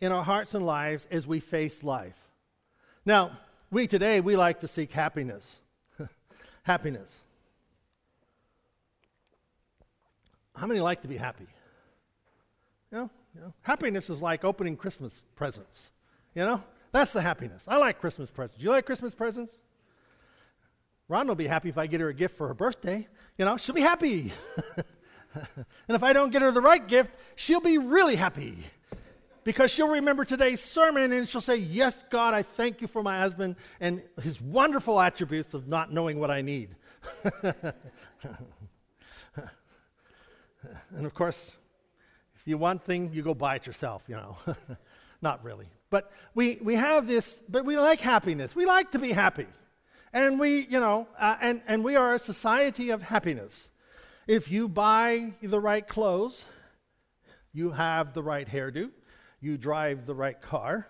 in 0.00 0.12
our 0.12 0.24
hearts 0.24 0.54
and 0.54 0.64
lives 0.64 1.06
as 1.10 1.26
we 1.26 1.40
face 1.40 1.82
life. 1.82 2.18
Now, 3.04 3.32
we 3.70 3.86
today, 3.86 4.20
we 4.20 4.36
like 4.36 4.60
to 4.60 4.68
seek 4.68 4.92
happiness. 4.92 5.60
happiness. 6.62 7.22
How 10.56 10.66
many 10.66 10.80
like 10.80 11.02
to 11.02 11.08
be 11.08 11.16
happy? 11.16 11.46
You 12.90 12.98
know, 12.98 13.10
you 13.34 13.40
know, 13.40 13.54
happiness 13.62 14.10
is 14.10 14.22
like 14.22 14.44
opening 14.44 14.76
Christmas 14.76 15.22
presents. 15.36 15.90
You 16.34 16.44
know, 16.44 16.62
that's 16.92 17.12
the 17.12 17.20
happiness. 17.20 17.64
I 17.68 17.76
like 17.76 18.00
Christmas 18.00 18.30
presents. 18.30 18.60
Do 18.60 18.64
You 18.64 18.70
like 18.72 18.86
Christmas 18.86 19.14
presents? 19.14 19.54
Ron 21.08 21.26
will 21.26 21.34
be 21.34 21.46
happy 21.46 21.68
if 21.68 21.78
I 21.78 21.86
get 21.86 22.00
her 22.00 22.08
a 22.08 22.14
gift 22.14 22.36
for 22.36 22.48
her 22.48 22.54
birthday. 22.54 23.06
You 23.38 23.44
know, 23.44 23.56
she'll 23.56 23.74
be 23.74 23.80
happy. 23.80 24.32
and 25.56 25.66
if 25.96 26.02
I 26.02 26.12
don't 26.12 26.30
get 26.30 26.42
her 26.42 26.50
the 26.50 26.60
right 26.60 26.86
gift, 26.86 27.10
she'll 27.36 27.60
be 27.60 27.78
really 27.78 28.16
happy 28.16 28.56
because 29.44 29.70
she'll 29.70 29.88
remember 29.88 30.24
today's 30.24 30.60
sermon 30.60 31.12
and 31.12 31.28
she'll 31.28 31.40
say, 31.40 31.56
Yes, 31.56 32.04
God, 32.10 32.34
I 32.34 32.42
thank 32.42 32.80
you 32.80 32.86
for 32.86 33.02
my 33.02 33.18
husband 33.18 33.56
and 33.80 34.02
his 34.22 34.40
wonderful 34.40 35.00
attributes 35.00 35.54
of 35.54 35.68
not 35.68 35.92
knowing 35.92 36.18
what 36.18 36.30
I 36.30 36.42
need. 36.42 36.76
And 40.94 41.06
of 41.06 41.14
course, 41.14 41.56
if 42.36 42.46
you 42.46 42.58
want 42.58 42.82
thing, 42.82 43.10
you 43.12 43.22
go 43.22 43.34
buy 43.34 43.56
it 43.56 43.66
yourself, 43.66 44.04
you 44.08 44.16
know. 44.16 44.36
Not 45.22 45.44
really. 45.44 45.66
But 45.90 46.12
we, 46.34 46.58
we 46.62 46.74
have 46.74 47.06
this, 47.06 47.42
but 47.48 47.64
we 47.64 47.78
like 47.78 48.00
happiness. 48.00 48.54
We 48.54 48.66
like 48.66 48.92
to 48.92 48.98
be 48.98 49.12
happy. 49.12 49.46
And 50.12 50.38
we, 50.38 50.66
you 50.66 50.80
know, 50.80 51.08
uh, 51.18 51.36
and, 51.40 51.60
and 51.66 51.84
we 51.84 51.96
are 51.96 52.14
a 52.14 52.18
society 52.18 52.90
of 52.90 53.02
happiness. 53.02 53.70
If 54.28 54.50
you 54.50 54.68
buy 54.68 55.32
the 55.42 55.58
right 55.58 55.86
clothes, 55.86 56.46
you 57.52 57.72
have 57.72 58.14
the 58.14 58.22
right 58.22 58.46
hairdo, 58.46 58.90
you 59.40 59.56
drive 59.56 60.06
the 60.06 60.14
right 60.14 60.40
car. 60.40 60.86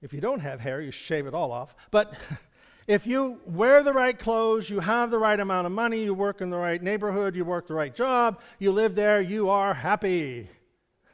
If 0.00 0.12
you 0.12 0.20
don't 0.20 0.40
have 0.40 0.60
hair, 0.60 0.80
you 0.80 0.92
shave 0.92 1.26
it 1.26 1.34
all 1.34 1.50
off. 1.50 1.74
But 1.90 2.14
If 2.88 3.06
you 3.06 3.38
wear 3.46 3.84
the 3.84 3.92
right 3.92 4.18
clothes, 4.18 4.68
you 4.68 4.80
have 4.80 5.12
the 5.12 5.18
right 5.18 5.38
amount 5.38 5.66
of 5.66 5.72
money, 5.72 6.02
you 6.02 6.14
work 6.14 6.40
in 6.40 6.50
the 6.50 6.56
right 6.56 6.82
neighborhood, 6.82 7.36
you 7.36 7.44
work 7.44 7.68
the 7.68 7.74
right 7.74 7.94
job, 7.94 8.40
you 8.58 8.72
live 8.72 8.96
there, 8.96 9.20
you 9.20 9.48
are 9.48 9.72
happy. 9.72 10.48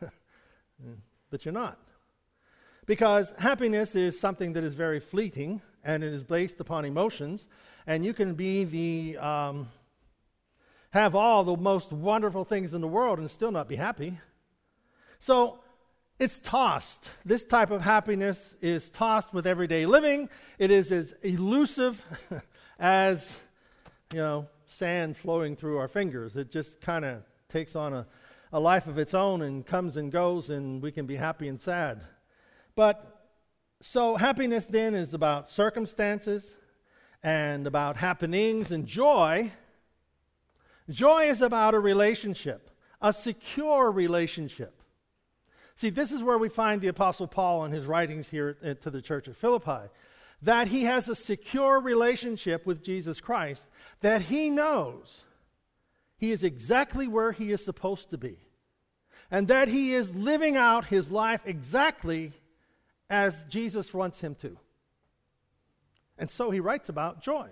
but 1.31 1.45
you're 1.45 1.53
not. 1.53 1.79
Because 2.87 3.35
happiness 3.39 3.95
is 3.95 4.19
something 4.19 4.55
that 4.55 4.65
is 4.65 4.73
very 4.73 4.99
fleeting 4.99 5.61
and 5.85 6.03
it 6.03 6.11
is 6.11 6.25
based 6.25 6.59
upon 6.59 6.87
emotions, 6.87 7.49
and 7.87 8.05
you 8.05 8.15
can 8.15 8.35
be 8.35 8.65
the. 8.65 9.19
Um, 9.19 9.69
have 10.91 11.15
all 11.15 11.45
the 11.45 11.57
most 11.57 11.93
wonderful 11.93 12.45
things 12.45 12.75
in 12.75 12.81
the 12.81 12.89
world 12.89 13.19
and 13.19 13.31
still 13.31 13.51
not 13.51 13.69
be 13.69 13.77
happy. 13.77 14.19
So, 15.21 15.61
it's 16.19 16.41
tossed. 16.41 17.11
This 17.25 17.45
type 17.45 17.71
of 17.71 17.81
happiness 17.81 18.57
is 18.61 18.91
tossed 18.91 19.33
with 19.33 19.47
everyday 19.47 19.87
living. 19.87 20.29
It 20.59 20.73
is 20.73 20.91
as 20.91 21.13
elusive 21.23 22.05
as, 22.81 23.39
you 24.13 24.19
know, 24.19 24.49
sand 24.67 25.17
flowing 25.17 25.55
through 25.55 25.79
our 25.79 25.87
fingers. 25.87 26.35
It 26.35 26.51
just 26.51 26.81
kind 26.81 27.05
of 27.05 27.23
takes 27.49 27.77
on 27.77 27.93
a, 27.93 28.07
a 28.53 28.59
life 28.59 28.89
of 28.89 28.99
its 28.99 29.15
own 29.15 29.43
and 29.43 29.65
comes 29.65 29.97
and 29.97 30.11
goes, 30.11 30.51
and 30.51 30.83
we 30.83 30.91
can 30.91 31.07
be 31.07 31.15
happy 31.15 31.47
and 31.47 31.63
sad. 31.63 32.01
But 32.75 33.31
so 33.81 34.17
happiness 34.17 34.67
then 34.67 34.97
is 34.97 35.15
about 35.15 35.49
circumstances 35.49 36.57
and 37.23 37.67
about 37.67 37.97
happenings, 37.97 38.71
and 38.71 38.87
joy. 38.87 39.53
Joy 40.91 41.25
is 41.25 41.43
about 41.43 41.75
a 41.75 41.81
relationship, 41.81 42.71
a 43.01 43.13
secure 43.13 43.91
relationship. 43.91 44.83
See, 45.75 45.91
this 45.91 46.13
is 46.13 46.23
where 46.23 46.39
we 46.39 46.49
find 46.49 46.81
the 46.81 46.89
Apostle 46.89 47.27
Paul 47.27 47.65
in 47.65 47.73
his 47.73 47.87
writings 47.87 48.29
here 48.29 48.55
to 48.81 48.91
the 48.91 49.03
church 49.03 49.29
at 49.29 49.37
Philippi 49.37 49.91
that 50.43 50.69
he 50.69 50.85
has 50.85 51.09
a 51.09 51.15
secure 51.15 51.81
relationship 51.81 52.65
with 52.65 52.83
Jesus 52.83 53.21
Christ, 53.21 53.69
that 54.01 54.23
he 54.23 54.51
knows 54.51 55.25
he 56.17 56.31
is 56.31 56.45
exactly 56.45 57.09
where 57.09 57.33
he 57.33 57.51
is 57.51 57.65
supposed 57.65 58.11
to 58.11 58.19
be, 58.19 58.39
and 59.31 59.49
that 59.49 59.69
he 59.69 59.95
is 59.95 60.15
living 60.15 60.57
out 60.57 60.87
his 60.87 61.11
life 61.11 61.43
exactly 61.45 62.33
as 63.11 63.45
Jesus 63.45 63.93
wants 63.93 64.21
him 64.21 64.35
to. 64.37 64.57
And 66.19 66.31
so 66.31 66.51
he 66.51 66.61
writes 66.61 66.89
about 66.89 67.21
joy. 67.21 67.49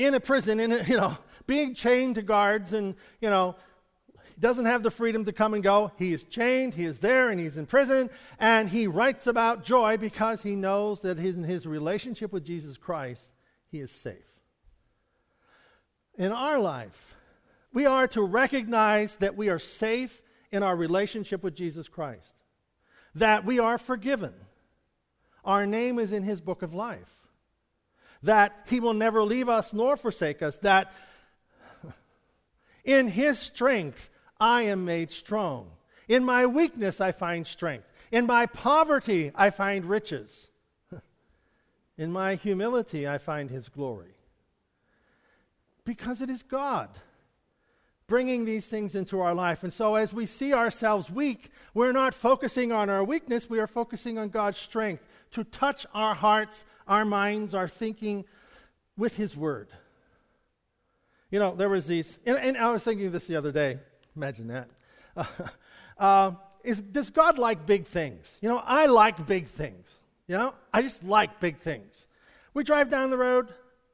In 0.00 0.14
a 0.14 0.20
prison, 0.20 0.60
in 0.60 0.72
a, 0.72 0.82
you 0.84 0.96
know, 0.96 1.18
being 1.46 1.74
chained 1.74 2.14
to 2.14 2.22
guards 2.22 2.72
and, 2.72 2.94
you 3.20 3.28
know, 3.28 3.54
doesn't 4.38 4.64
have 4.64 4.82
the 4.82 4.90
freedom 4.90 5.26
to 5.26 5.32
come 5.32 5.52
and 5.52 5.62
go. 5.62 5.92
He 5.98 6.14
is 6.14 6.24
chained, 6.24 6.72
he 6.72 6.86
is 6.86 7.00
there, 7.00 7.28
and 7.28 7.38
he's 7.38 7.58
in 7.58 7.66
prison. 7.66 8.08
And 8.38 8.70
he 8.70 8.86
writes 8.86 9.26
about 9.26 9.62
joy 9.62 9.98
because 9.98 10.42
he 10.42 10.56
knows 10.56 11.02
that 11.02 11.18
in 11.18 11.44
his 11.44 11.66
relationship 11.66 12.32
with 12.32 12.46
Jesus 12.46 12.78
Christ, 12.78 13.30
he 13.70 13.80
is 13.80 13.90
safe. 13.90 14.24
In 16.16 16.32
our 16.32 16.58
life, 16.58 17.14
we 17.74 17.84
are 17.84 18.08
to 18.08 18.22
recognize 18.22 19.16
that 19.16 19.36
we 19.36 19.50
are 19.50 19.58
safe 19.58 20.22
in 20.50 20.62
our 20.62 20.76
relationship 20.76 21.42
with 21.42 21.54
Jesus 21.54 21.88
Christ, 21.88 22.36
that 23.14 23.44
we 23.44 23.58
are 23.58 23.76
forgiven. 23.76 24.32
Our 25.44 25.66
name 25.66 25.98
is 25.98 26.12
in 26.12 26.22
his 26.22 26.40
book 26.40 26.62
of 26.62 26.72
life, 26.72 27.19
that 28.22 28.54
he 28.66 28.80
will 28.80 28.94
never 28.94 29.22
leave 29.22 29.48
us 29.48 29.72
nor 29.72 29.96
forsake 29.96 30.42
us, 30.42 30.58
that 30.58 30.92
in 32.84 33.08
his 33.08 33.38
strength 33.38 34.10
I 34.38 34.62
am 34.62 34.84
made 34.84 35.10
strong. 35.10 35.70
In 36.08 36.24
my 36.24 36.46
weakness, 36.46 37.00
I 37.00 37.12
find 37.12 37.46
strength. 37.46 37.86
In 38.10 38.26
my 38.26 38.46
poverty, 38.46 39.30
I 39.34 39.50
find 39.50 39.84
riches. 39.84 40.50
In 41.96 42.10
my 42.10 42.34
humility, 42.34 43.06
I 43.06 43.18
find 43.18 43.50
his 43.50 43.68
glory. 43.68 44.16
Because 45.84 46.20
it 46.20 46.28
is 46.28 46.42
God 46.42 46.88
bringing 48.10 48.44
these 48.44 48.68
things 48.68 48.96
into 48.96 49.20
our 49.20 49.34
life. 49.34 49.62
And 49.62 49.72
so, 49.72 49.94
as 49.94 50.12
we 50.12 50.26
see 50.26 50.52
ourselves 50.52 51.10
weak, 51.10 51.50
we're 51.74 51.92
not 51.92 52.12
focusing 52.12 52.72
on 52.72 52.90
our 52.90 53.04
weakness, 53.04 53.48
we 53.48 53.60
are 53.60 53.68
focusing 53.68 54.18
on 54.18 54.30
God's 54.30 54.58
strength 54.58 55.06
to 55.32 55.44
touch 55.44 55.86
our 55.94 56.14
hearts, 56.14 56.64
our 56.86 57.04
minds, 57.04 57.54
our 57.54 57.68
thinking 57.68 58.24
with 58.96 59.16
his 59.16 59.36
word. 59.36 59.68
You 61.30 61.38
know, 61.38 61.54
there 61.54 61.68
was 61.68 61.86
these, 61.86 62.18
and, 62.26 62.36
and 62.38 62.56
I 62.56 62.70
was 62.70 62.82
thinking 62.82 63.10
this 63.12 63.26
the 63.26 63.36
other 63.36 63.52
day 63.52 63.78
Imagine 64.16 64.48
that. 64.48 64.68
Uh, 65.16 65.24
uh, 65.98 66.32
is, 66.62 66.80
does 66.80 67.10
God 67.10 67.38
like 67.38 67.66
big 67.66 67.86
things? 67.86 68.38
You 68.40 68.48
know, 68.48 68.62
I 68.64 68.86
like 68.86 69.26
big 69.26 69.46
things. 69.46 69.98
You 70.26 70.36
know, 70.36 70.54
I 70.72 70.82
just 70.82 71.02
like 71.02 71.40
big 71.40 71.58
things. 71.58 72.06
We 72.54 72.64
drive 72.64 72.90
down 72.90 73.10
the 73.10 73.18
road, 73.18 73.48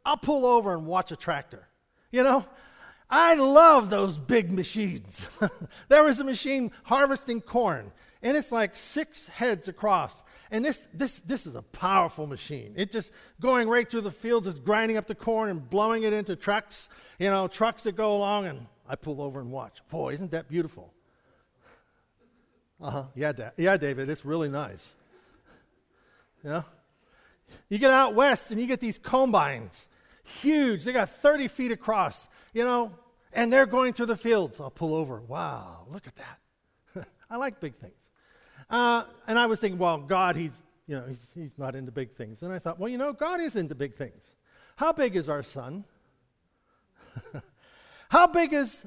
I'll 0.04 0.16
pull 0.16 0.46
over 0.46 0.74
and 0.74 0.86
watch 0.86 1.12
a 1.12 1.16
tractor. 1.16 1.68
You 2.10 2.22
know, 2.22 2.44
I 3.08 3.34
love 3.34 3.90
those 3.90 4.18
big 4.18 4.52
machines. 4.52 5.26
there 5.88 6.02
was 6.02 6.20
a 6.20 6.24
machine 6.24 6.72
harvesting 6.84 7.40
corn, 7.40 7.92
and 8.22 8.36
it's 8.36 8.52
like 8.52 8.76
six 8.76 9.26
heads 9.28 9.68
across. 9.68 10.24
And 10.50 10.64
this, 10.64 10.88
this, 10.94 11.20
this 11.20 11.46
is 11.46 11.54
a 11.54 11.62
powerful 11.62 12.26
machine. 12.26 12.74
It 12.76 12.90
just 12.90 13.10
going 13.40 13.68
right 13.68 13.88
through 13.88 14.02
the 14.02 14.10
fields, 14.10 14.46
just 14.46 14.64
grinding 14.64 14.96
up 14.96 15.06
the 15.06 15.14
corn 15.14 15.50
and 15.50 15.68
blowing 15.68 16.02
it 16.04 16.12
into 16.12 16.36
trucks, 16.36 16.88
you 17.18 17.28
know, 17.28 17.48
trucks 17.48 17.82
that 17.84 17.96
go 17.96 18.16
along. 18.16 18.46
And 18.46 18.66
I 18.88 18.96
pull 18.96 19.20
over 19.20 19.40
and 19.40 19.50
watch. 19.50 19.80
Boy, 19.90 20.14
isn't 20.14 20.30
that 20.30 20.48
beautiful? 20.48 20.92
Uh 22.80 22.90
huh. 22.90 23.04
Yeah, 23.14 23.32
da- 23.32 23.50
yeah, 23.56 23.76
David, 23.76 24.08
it's 24.08 24.24
really 24.24 24.48
nice. 24.48 24.94
You 26.44 26.50
know? 26.50 26.64
You 27.68 27.78
get 27.78 27.90
out 27.90 28.14
west 28.14 28.50
and 28.50 28.60
you 28.60 28.66
get 28.66 28.80
these 28.80 28.98
combines, 28.98 29.88
huge. 30.24 30.84
They 30.84 30.92
got 30.92 31.08
30 31.08 31.48
feet 31.48 31.72
across, 31.72 32.28
you 32.52 32.64
know, 32.64 32.92
and 33.32 33.52
they're 33.52 33.66
going 33.66 33.92
through 33.92 34.06
the 34.06 34.16
fields. 34.16 34.60
I'll 34.60 34.70
pull 34.70 34.94
over. 34.94 35.20
Wow, 35.20 35.86
look 35.90 36.06
at 36.06 36.16
that. 36.16 36.38
I 37.30 37.36
like 37.36 37.60
big 37.60 37.74
things. 37.76 38.10
Uh, 38.68 39.04
and 39.26 39.38
I 39.38 39.46
was 39.46 39.60
thinking, 39.60 39.78
well, 39.78 39.98
God, 39.98 40.36
he's, 40.36 40.62
you 40.86 40.96
know, 40.96 41.04
he's, 41.06 41.26
he's 41.34 41.58
not 41.58 41.74
into 41.74 41.92
big 41.92 42.12
things. 42.14 42.42
And 42.42 42.52
I 42.52 42.58
thought, 42.58 42.78
well, 42.78 42.88
you 42.88 42.98
know, 42.98 43.12
God 43.12 43.40
is 43.40 43.56
into 43.56 43.74
big 43.74 43.94
things. 43.94 44.34
How 44.76 44.92
big 44.92 45.16
is 45.16 45.28
our 45.28 45.42
sun? 45.42 45.84
How 48.08 48.26
big 48.26 48.52
is 48.52 48.86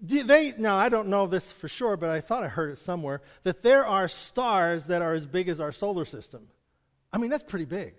they 0.00 0.54
now 0.56 0.76
I 0.76 0.88
don't 0.88 1.08
know 1.08 1.26
this 1.26 1.50
for 1.50 1.68
sure, 1.68 1.96
but 1.96 2.10
I 2.10 2.20
thought 2.20 2.44
I 2.44 2.48
heard 2.48 2.70
it 2.70 2.78
somewhere 2.78 3.20
that 3.42 3.62
there 3.62 3.84
are 3.84 4.06
stars 4.06 4.86
that 4.86 5.02
are 5.02 5.12
as 5.12 5.26
big 5.26 5.48
as 5.48 5.60
our 5.60 5.72
solar 5.72 6.04
system. 6.04 6.48
I 7.12 7.18
mean, 7.18 7.30
that's 7.30 7.42
pretty 7.42 7.64
big. 7.64 7.94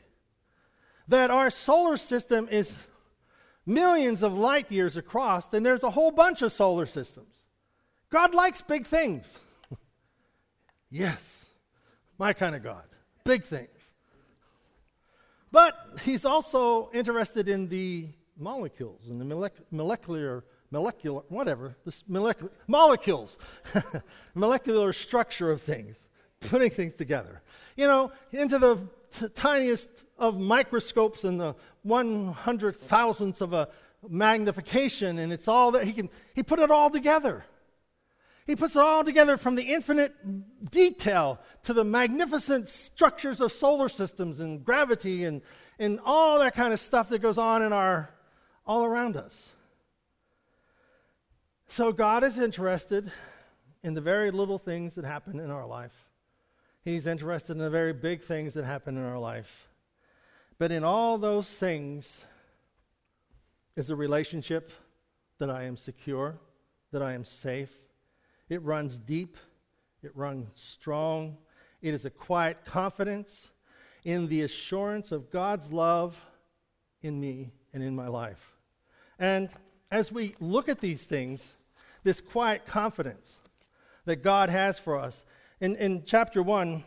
That 1.08 1.31
our 1.31 1.50
solar 1.50 1.98
system 1.98 2.48
is 2.50 2.77
millions 3.65 4.24
of 4.24 4.38
light 4.38 4.72
years 4.72 4.96
across, 4.96 5.53
and 5.53 5.65
there's 5.65 5.84
a 5.84 5.91
whole 5.91 6.12
bunch 6.12 6.41
of 6.41 6.51
solar 6.51 6.86
systems. 6.86 7.43
God 8.10 8.34
likes 8.34 8.62
big 8.62 8.86
things. 8.86 9.39
Yes, 10.89 11.46
my 12.17 12.34
kind 12.34 12.55
of 12.55 12.63
God. 12.63 12.84
Big 13.24 13.43
things. 13.43 13.93
But 15.51 15.75
he's 16.03 16.25
also 16.25 16.91
interested 16.93 17.48
in 17.48 17.67
the 17.69 18.08
molecules 18.38 19.10
and 19.10 19.19
the 19.19 19.53
molecular 19.72 20.43
molecular, 20.72 21.24
whatever, 21.29 21.75
this 21.86 22.03
molecular, 22.08 22.51
molecules, 22.67 23.38
molecular 24.36 24.93
structure 24.93 25.51
of 25.51 25.62
things, 25.62 26.08
putting 26.41 26.69
things 26.69 26.93
together. 26.93 27.41
You 27.75 27.88
know, 27.88 28.12
into 28.31 28.60
the 28.60 28.77
t- 29.12 29.27
tiniest 29.29 29.89
of 30.17 30.39
microscopes 30.39 31.24
and 31.24 31.39
the 31.39 31.55
one 31.84 32.27
hundred 32.34 32.75
thousandths 32.75 33.41
of 33.41 33.53
a 33.53 33.69
magnification, 34.08 35.19
and 35.19 35.34
it's 35.34 35.48
all 35.48 35.72
that 35.72 35.84
he 35.84 35.93
can, 35.93 36.10
he 36.34 36.43
put 36.43 36.60
it 36.60 36.72
all 36.72 36.89
together. 36.89 37.46
He 38.50 38.56
puts 38.56 38.75
it 38.75 38.82
all 38.82 39.03
together 39.03 39.38
from 39.38 39.53
the 39.53 39.62
infinite 39.62 40.72
detail 40.72 41.38
to 41.62 41.72
the 41.72 41.84
magnificent 41.84 42.68
structures 42.68 43.41
of 43.41 43.51
solar 43.51 43.89
systems 43.89 44.39
and 44.39 44.65
gravity 44.65 45.25
and, 45.25 45.44
and 45.77 46.00
all 46.03 46.39
that 46.39 46.56
kind 46.56 46.74
of 46.74 46.79
stuff 46.79 47.10
that 47.10 47.22
goes 47.22 47.38
on 47.38 47.62
in 47.62 47.72
our 47.72 48.10
all 48.65 48.84
around 48.84 49.18
us. 49.18 49.53
So 51.68 51.91
God 51.91 52.24
is 52.24 52.39
interested 52.39 53.12
in 53.84 53.94
the 53.94 54.01
very 54.01 54.32
little 54.32 54.58
things 54.58 54.96
that 54.96 55.06
happen 55.06 55.39
in 55.39 55.51
our 55.51 55.68
life. 55.68 56.08
He's 56.84 57.06
interested 57.06 57.51
in 57.51 57.60
the 57.60 57.70
very 57.70 57.94
big 57.94 58.24
things 58.24 58.56
that 58.56 58.65
happen 58.65 58.98
in 58.98 59.05
our 59.05 59.20
life. 59.20 59.68
But 60.57 60.72
in 60.72 60.83
all 60.83 61.20
those 61.20 61.53
things 61.53 62.25
is 63.75 63.92
a 63.92 63.96
relationship 63.96 64.72
that 65.38 65.51
I 65.51 65.66
am 65.66 65.77
secure, 65.77 66.40
that 66.92 67.03
I 67.03 67.14
am 67.14 67.24
safe. 67.25 67.72
It 68.50 68.64
runs 68.64 68.98
deep, 68.98 69.38
it 70.03 70.12
runs 70.16 70.48
strong. 70.55 71.38
It 71.81 71.94
is 71.94 72.03
a 72.03 72.09
quiet 72.09 72.66
confidence 72.66 73.51
in 74.03 74.27
the 74.27 74.42
assurance 74.42 75.12
of 75.12 75.31
God's 75.31 75.72
love 75.72 76.25
in 77.01 77.20
me 77.20 77.51
and 77.74 77.81
in 77.81 77.96
my 77.96 78.07
life. 78.07 78.53
And 79.18 79.50
as 79.92 80.12
we 80.12 80.35
look 80.40 80.68
at 80.68 80.81
these 80.81 81.03
things, 81.03 81.53
this 82.03 82.22
quiet 82.22 82.66
confidence 82.66 83.40
that 84.05 84.24
God 84.24 84.50
has 84.50 84.79
for 84.79 84.98
us. 84.98 85.24
In, 85.62 85.75
in 85.75 86.03
chapter 86.05 86.42
1, 86.42 86.83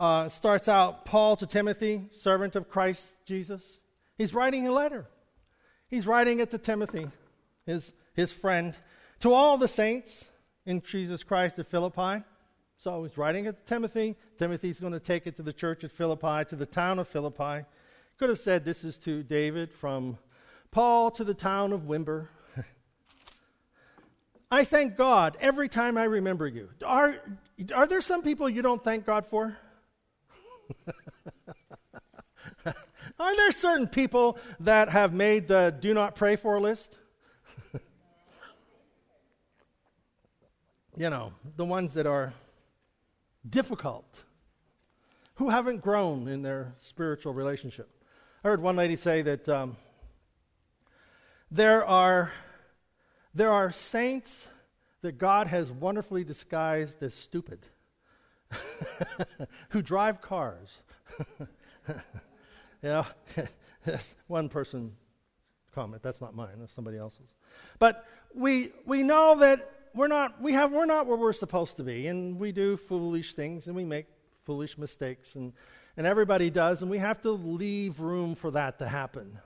uh, 0.00 0.28
starts 0.28 0.68
out 0.68 1.04
Paul 1.04 1.36
to 1.36 1.46
Timothy, 1.46 2.02
servant 2.10 2.54
of 2.54 2.68
Christ 2.68 3.16
Jesus. 3.24 3.80
He's 4.16 4.34
writing 4.34 4.66
a 4.66 4.72
letter. 4.72 5.06
He's 5.88 6.06
writing 6.06 6.40
it 6.40 6.50
to 6.50 6.58
Timothy, 6.58 7.08
his, 7.66 7.92
his 8.14 8.30
friend, 8.30 8.74
to 9.20 9.32
all 9.32 9.58
the 9.58 9.68
saints 9.68 10.28
in 10.66 10.80
Jesus 10.82 11.24
Christ 11.24 11.58
at 11.58 11.66
Philippi. 11.66 12.24
So 12.76 13.02
he's 13.02 13.18
writing 13.18 13.46
it 13.46 13.58
to 13.58 13.64
Timothy. 13.74 14.16
Timothy's 14.38 14.78
going 14.78 14.92
to 14.92 15.00
take 15.00 15.26
it 15.26 15.34
to 15.36 15.42
the 15.42 15.52
church 15.52 15.82
at 15.82 15.90
Philippi, 15.90 16.44
to 16.48 16.56
the 16.56 16.66
town 16.66 16.98
of 16.98 17.08
Philippi. 17.08 17.64
Could 18.18 18.28
have 18.28 18.38
said 18.38 18.64
this 18.64 18.84
is 18.84 18.98
to 18.98 19.22
David 19.22 19.72
from 19.72 20.18
Paul 20.70 21.10
to 21.12 21.24
the 21.24 21.34
town 21.34 21.72
of 21.72 21.82
Wimber. 21.82 22.28
I 24.50 24.64
thank 24.64 24.96
God 24.96 25.36
every 25.40 25.68
time 25.68 25.96
I 25.96 26.04
remember 26.04 26.46
you. 26.46 26.68
Are, 26.84 27.16
are 27.74 27.86
there 27.86 28.00
some 28.00 28.22
people 28.22 28.48
you 28.48 28.62
don't 28.62 28.82
thank 28.82 29.04
God 29.04 29.26
for? 29.26 29.56
are 33.18 33.36
there 33.36 33.50
certain 33.50 33.88
people 33.88 34.38
that 34.60 34.90
have 34.90 35.12
made 35.12 35.48
the 35.48 35.74
do 35.80 35.94
not 35.94 36.14
pray 36.14 36.36
for 36.36 36.60
list? 36.60 36.98
You 40.98 41.10
know, 41.10 41.32
the 41.56 41.64
ones 41.64 41.94
that 41.94 42.06
are 42.06 42.32
difficult, 43.48 44.04
who 45.36 45.48
haven't 45.48 45.80
grown 45.80 46.26
in 46.26 46.42
their 46.42 46.74
spiritual 46.82 47.32
relationship. 47.32 47.88
I 48.42 48.48
heard 48.48 48.60
one 48.60 48.74
lady 48.74 48.96
say 48.96 49.22
that 49.22 49.48
um, 49.48 49.76
there 51.52 51.84
are 51.84 52.32
there 53.32 53.52
are 53.52 53.70
saints 53.70 54.48
that 55.02 55.18
God 55.18 55.46
has 55.46 55.70
wonderfully 55.70 56.24
disguised 56.24 57.00
as 57.04 57.14
stupid, 57.14 57.60
who 59.68 59.82
drive 59.82 60.20
cars. 60.20 60.80
you 61.38 61.94
know, 62.82 63.06
that's 63.84 64.16
one 64.26 64.48
person 64.48 64.96
comment. 65.72 66.02
That's 66.02 66.20
not 66.20 66.34
mine. 66.34 66.56
That's 66.58 66.72
somebody 66.72 66.98
else's. 66.98 67.36
But 67.78 68.04
we 68.34 68.72
we 68.84 69.04
know 69.04 69.36
that 69.36 69.77
we're 69.94 70.08
not 70.08 70.40
we 70.40 70.52
have 70.52 70.72
we're 70.72 70.86
not 70.86 71.06
where 71.06 71.16
we're 71.16 71.32
supposed 71.32 71.76
to 71.78 71.84
be, 71.84 72.06
and 72.06 72.38
we 72.38 72.52
do 72.52 72.76
foolish 72.76 73.34
things, 73.34 73.66
and 73.66 73.76
we 73.76 73.84
make 73.84 74.06
foolish 74.44 74.78
mistakes, 74.78 75.34
and 75.34 75.52
and 75.96 76.06
everybody 76.06 76.48
does, 76.48 76.80
and 76.80 76.90
we 76.90 76.98
have 76.98 77.20
to 77.22 77.32
leave 77.32 77.98
room 77.98 78.34
for 78.34 78.52
that 78.52 78.78
to 78.78 78.86
happen. 78.86 79.38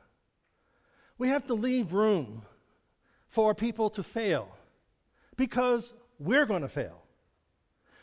We 1.16 1.28
have 1.28 1.46
to 1.46 1.54
leave 1.54 1.92
room 1.92 2.42
for 3.28 3.54
people 3.54 3.88
to 3.90 4.02
fail 4.02 4.54
because 5.36 5.94
we're 6.18 6.44
going 6.44 6.60
to 6.60 6.68
fail. 6.68 7.02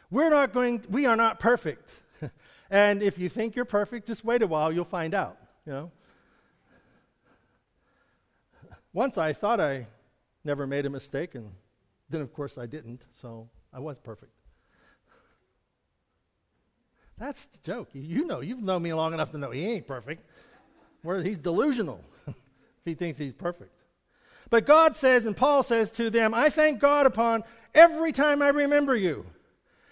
We're 0.10 0.32
not 0.32 0.54
going, 0.54 0.84
we 0.90 1.06
are 1.06 1.16
not 1.16 1.40
perfect. 1.40 1.88
and 2.72 3.04
if 3.04 3.20
you 3.20 3.30
think 3.30 3.56
you're 3.56 3.66
perfect, 3.66 4.08
just 4.08 4.26
wait 4.26 4.42
a 4.42 4.48
while, 4.48 4.72
you'll 4.72 4.86
find 4.86 5.14
out, 5.14 5.38
you 5.66 5.72
know. 5.72 5.92
Once 8.92 9.20
I 9.20 9.34
thought 9.34 9.60
I 9.60 9.86
never 10.44 10.66
made 10.66 10.88
a 10.88 10.90
mistake, 10.90 11.36
and 11.36 11.52
then 12.10 12.22
of 12.22 12.34
course 12.34 12.58
I 12.58 12.66
didn't, 12.66 13.04
so 13.12 13.50
I 13.74 13.80
was 13.80 13.98
perfect. 13.98 14.32
That's 17.18 17.46
the 17.48 17.60
joke. 17.60 17.90
You 17.94 18.26
know, 18.26 18.40
you've 18.40 18.64
known 18.64 18.82
me 18.82 18.94
long 18.94 19.14
enough 19.14 19.32
to 19.32 19.38
know 19.38 19.52
he 19.52 19.66
ain't 19.66 19.88
perfect. 19.88 20.24
Where 21.02 21.22
he's 21.22 21.38
delusional 21.38 22.02
if 22.28 22.36
he 22.86 22.94
thinks 22.94 23.20
he's 23.20 23.34
perfect. 23.34 23.74
But 24.50 24.66
God 24.66 24.96
says, 24.96 25.26
and 25.26 25.36
Paul 25.36 25.62
says 25.64 25.92
to 25.92 26.10
them, 26.10 26.34
I 26.34 26.50
thank 26.50 26.80
God 26.80 27.06
upon 27.06 27.44
every 27.76 28.12
time 28.12 28.42
I 28.42 28.50
remember 28.50 28.96
you. 28.96 29.26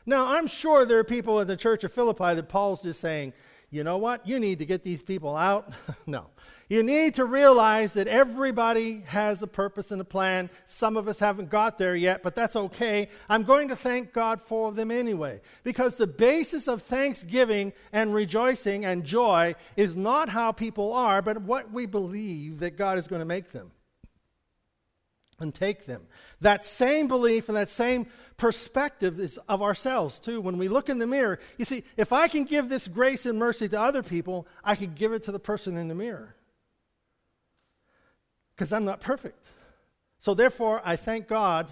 Now, 0.05 0.35
I'm 0.35 0.47
sure 0.47 0.85
there 0.85 0.99
are 0.99 1.03
people 1.03 1.41
in 1.41 1.47
the 1.47 1.57
church 1.57 1.83
of 1.83 1.91
Philippi 1.91 2.33
that 2.33 2.47
Paul's 2.47 2.81
just 2.81 2.99
saying, 3.01 3.33
you 3.69 3.83
know 3.83 3.97
what? 3.97 4.25
You 4.25 4.39
need 4.39 4.59
to 4.59 4.65
get 4.65 4.83
these 4.83 5.03
people 5.03 5.35
out. 5.35 5.73
no. 6.07 6.27
You 6.69 6.83
need 6.83 7.13
to 7.15 7.23
realize 7.23 7.93
that 7.93 8.09
everybody 8.09 8.99
has 9.07 9.41
a 9.41 9.47
purpose 9.47 9.91
and 9.91 10.01
a 10.01 10.05
plan. 10.05 10.49
Some 10.65 10.97
of 10.97 11.07
us 11.07 11.17
haven't 11.19 11.49
got 11.49 11.77
there 11.77 11.95
yet, 11.95 12.23
but 12.23 12.35
that's 12.35 12.57
okay. 12.57 13.07
I'm 13.29 13.43
going 13.43 13.69
to 13.69 13.75
thank 13.75 14.11
God 14.11 14.41
for 14.41 14.73
them 14.73 14.91
anyway. 14.91 15.39
Because 15.63 15.95
the 15.95 16.07
basis 16.07 16.67
of 16.67 16.81
thanksgiving 16.81 17.71
and 17.93 18.13
rejoicing 18.13 18.83
and 18.83 19.05
joy 19.05 19.55
is 19.77 19.95
not 19.95 20.27
how 20.27 20.51
people 20.51 20.91
are, 20.91 21.21
but 21.21 21.41
what 21.41 21.71
we 21.71 21.85
believe 21.85 22.59
that 22.59 22.77
God 22.77 22.97
is 22.97 23.07
going 23.07 23.21
to 23.21 23.25
make 23.25 23.53
them. 23.53 23.71
and 25.39 25.53
take 25.53 25.85
them. 25.85 26.07
That 26.41 26.65
same 26.65 27.07
belief 27.07 27.47
and 27.47 27.57
that 27.57 27.69
same 27.69 28.07
perspective 28.37 29.19
is 29.19 29.39
of 29.47 29.61
ourselves 29.61 30.19
too. 30.19 30.41
When 30.41 30.57
we 30.57 30.67
look 30.67 30.89
in 30.89 30.99
the 30.99 31.07
mirror, 31.07 31.39
you 31.57 31.65
see, 31.65 31.83
if 31.95 32.11
I 32.11 32.27
can 32.27 32.43
give 32.43 32.69
this 32.69 32.87
grace 32.87 33.25
and 33.25 33.37
mercy 33.37 33.69
to 33.69 33.79
other 33.79 34.03
people, 34.03 34.47
I 34.63 34.75
can 34.75 34.93
give 34.93 35.13
it 35.13 35.23
to 35.23 35.31
the 35.31 35.39
person 35.39 35.77
in 35.77 35.87
the 35.87 35.95
mirror. 35.95 36.35
Because 38.57 38.73
I'm 38.73 38.85
not 38.85 38.99
perfect. 39.01 39.37
So 40.17 40.33
therefore, 40.33 40.81
I 40.83 40.95
thank 40.95 41.27
God 41.27 41.67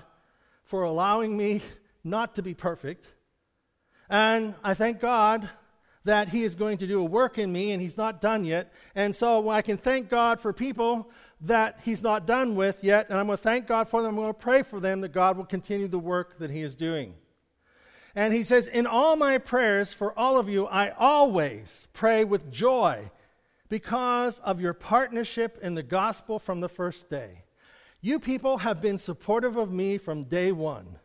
for 0.64 0.84
allowing 0.84 1.36
me 1.36 1.64
not 2.04 2.36
to 2.36 2.44
be 2.44 2.54
perfect. 2.54 3.08
And 4.08 4.54
I 4.64 4.76
thank 4.76 5.00
God 5.00 5.50
that 6.04 6.30
He 6.30 6.44
is 6.44 6.54
going 6.54 6.78
to 6.78 6.88
do 6.88 7.02
a 7.02 7.04
work 7.04 7.40
in 7.40 7.52
me 7.52 7.72
and 7.72 7.82
He's 7.82 7.98
not 7.98 8.22
done 8.22 8.46
yet. 8.46 8.72
And 8.94 9.16
so 9.16 9.50
I 9.50 9.64
can 9.64 9.78
thank 9.78 10.10
God 10.10 10.40
for 10.40 10.54
people 10.54 11.10
that 11.42 11.80
He's 11.84 12.04
not 12.04 12.28
done 12.28 12.56
with 12.56 12.84
yet. 12.84 13.10
And 13.10 13.18
I'm 13.18 13.26
going 13.26 13.38
to 13.38 13.44
thank 13.44 13.66
God 13.66 13.90
for 13.90 14.04
them. 14.04 14.10
I'm 14.10 14.16
going 14.18 14.28
to 14.28 14.40
pray 14.40 14.62
for 14.62 14.80
them 14.80 15.02
that 15.02 15.12
God 15.12 15.38
will 15.38 15.46
continue 15.46 15.88
the 15.88 15.98
work 15.98 16.38
that 16.38 16.52
He 16.52 16.62
is 16.62 16.76
doing. 16.76 17.16
And 18.14 18.32
He 18.32 18.44
says, 18.44 18.68
In 18.68 18.86
all 18.86 19.16
my 19.16 19.40
prayers 19.40 19.92
for 19.92 20.18
all 20.18 20.38
of 20.38 20.48
you, 20.50 20.68
I 20.68 20.92
always 20.92 21.88
pray 21.94 22.24
with 22.24 22.52
joy 22.52 23.10
because 23.70 24.40
of 24.40 24.62
your 24.62 24.74
partnership 24.74 25.58
in 25.62 25.74
the 25.74 25.84
gospel 25.84 26.40
from 26.40 26.60
the 26.62 26.70
first 26.70 27.10
day. 27.10 27.44
You 28.02 28.20
people 28.20 28.60
have 28.60 28.82
been 28.82 28.98
supportive 28.98 29.58
of 29.58 29.72
me 29.72 29.98
from 29.98 30.26
day 30.26 30.52
one 30.52 31.00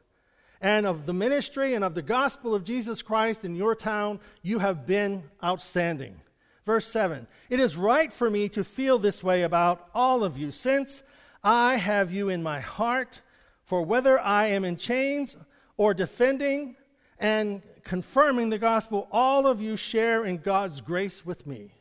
and 0.60 0.86
of 0.86 1.06
the 1.06 1.12
ministry 1.12 1.74
and 1.74 1.84
of 1.84 1.94
the 1.94 2.02
gospel 2.02 2.54
of 2.54 2.64
Jesus 2.64 3.02
Christ 3.02 3.44
in 3.44 3.56
your 3.56 3.74
town, 3.74 4.20
you 4.42 4.58
have 4.58 4.86
been 4.86 5.24
outstanding. 5.42 6.20
Verse 6.66 6.86
7 6.86 7.26
It 7.48 7.60
is 7.60 7.76
right 7.76 8.12
for 8.12 8.28
me 8.30 8.48
to 8.50 8.62
feel 8.62 8.98
this 8.98 9.24
way 9.24 9.42
about 9.42 9.88
all 9.94 10.22
of 10.22 10.36
you, 10.36 10.50
since 10.50 11.02
I 11.42 11.76
have 11.76 12.12
you 12.12 12.28
in 12.28 12.42
my 12.42 12.60
heart, 12.60 13.22
for 13.64 13.82
whether 13.82 14.20
I 14.20 14.46
am 14.46 14.64
in 14.64 14.76
chains 14.76 15.36
or 15.76 15.94
defending 15.94 16.76
and 17.18 17.62
confirming 17.84 18.50
the 18.50 18.58
gospel, 18.58 19.08
all 19.10 19.46
of 19.46 19.62
you 19.62 19.76
share 19.76 20.24
in 20.24 20.38
God's 20.38 20.80
grace 20.80 21.24
with 21.24 21.46
me. 21.46 21.72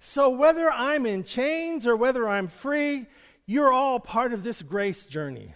So, 0.00 0.28
whether 0.28 0.70
I'm 0.70 1.06
in 1.06 1.24
chains 1.24 1.86
or 1.86 1.96
whether 1.96 2.28
I'm 2.28 2.48
free, 2.48 3.06
you're 3.46 3.72
all 3.72 4.00
part 4.00 4.32
of 4.32 4.42
this 4.42 4.62
grace 4.62 5.06
journey. 5.06 5.54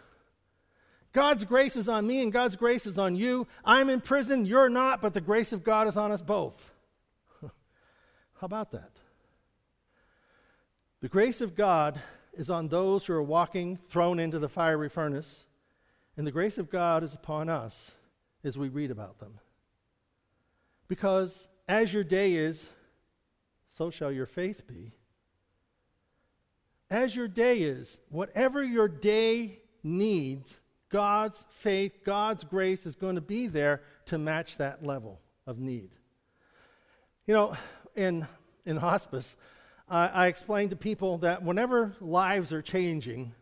God's 1.13 1.45
grace 1.45 1.77
is 1.77 1.89
on 1.89 2.07
me 2.07 2.23
and 2.23 2.33
God's 2.33 2.57
grace 2.57 2.87
is 2.87 2.99
on 2.99 3.17
you. 3.17 3.47
I'm 3.65 3.91
in 3.91 4.01
prison, 4.01 4.47
you're 4.47 4.69
not, 4.69 5.01
but 5.01 5.15
the 5.15 5.21
grace 5.21 5.53
of 5.53 5.65
God 5.65 5.89
is 5.89 5.97
on 5.97 6.13
us 6.13 6.23
both. 6.23 6.71
How 7.43 7.51
about 8.43 8.71
that? 8.73 8.93
The 11.01 11.09
grace 11.09 11.41
of 11.41 11.55
God 11.55 12.01
is 12.35 12.51
on 12.51 12.69
those 12.69 13.07
who 13.07 13.15
are 13.15 13.23
walking 13.23 13.79
thrown 13.89 14.19
into 14.19 14.39
the 14.39 14.49
fiery 14.49 14.89
furnace, 14.89 15.45
and 16.17 16.27
the 16.27 16.33
grace 16.33 16.59
of 16.59 16.71
God 16.71 17.03
is 17.03 17.15
upon 17.15 17.49
us 17.49 17.95
as 18.45 18.59
we 18.59 18.69
read 18.69 18.91
about 18.91 19.19
them. 19.19 19.41
Because 20.89 21.49
as 21.69 21.93
your 21.93 22.05
day 22.05 22.35
is, 22.35 22.71
so 23.79 23.91
shall 23.91 24.11
your 24.11 24.27
faith 24.27 24.67
be. 24.67 24.91
As 26.91 27.15
your 27.15 27.29
day 27.29 27.59
is, 27.59 28.01
whatever 28.09 28.61
your 28.61 28.89
day 28.89 29.61
needs, 29.85 30.59
God's 30.89 31.45
faith, 31.51 32.01
God's 32.05 32.43
grace 32.43 32.87
is 32.87 32.97
going 32.97 33.15
to 33.15 33.21
be 33.21 33.47
there 33.47 33.83
to 34.07 34.19
match 34.19 34.57
that 34.57 34.85
level 34.85 35.21
of 35.47 35.61
need. 35.61 35.91
You 37.25 37.35
know, 37.35 37.57
in, 37.95 38.27
in 38.67 38.79
hospice, 38.79 39.37
uh, 39.89 40.09
I 40.13 40.27
explain 40.27 40.71
to 40.71 40.77
people 40.77 41.19
that 41.19 41.45
whenever 41.45 41.95
lives 42.01 42.53
are 42.53 42.63
changing, 42.63 43.33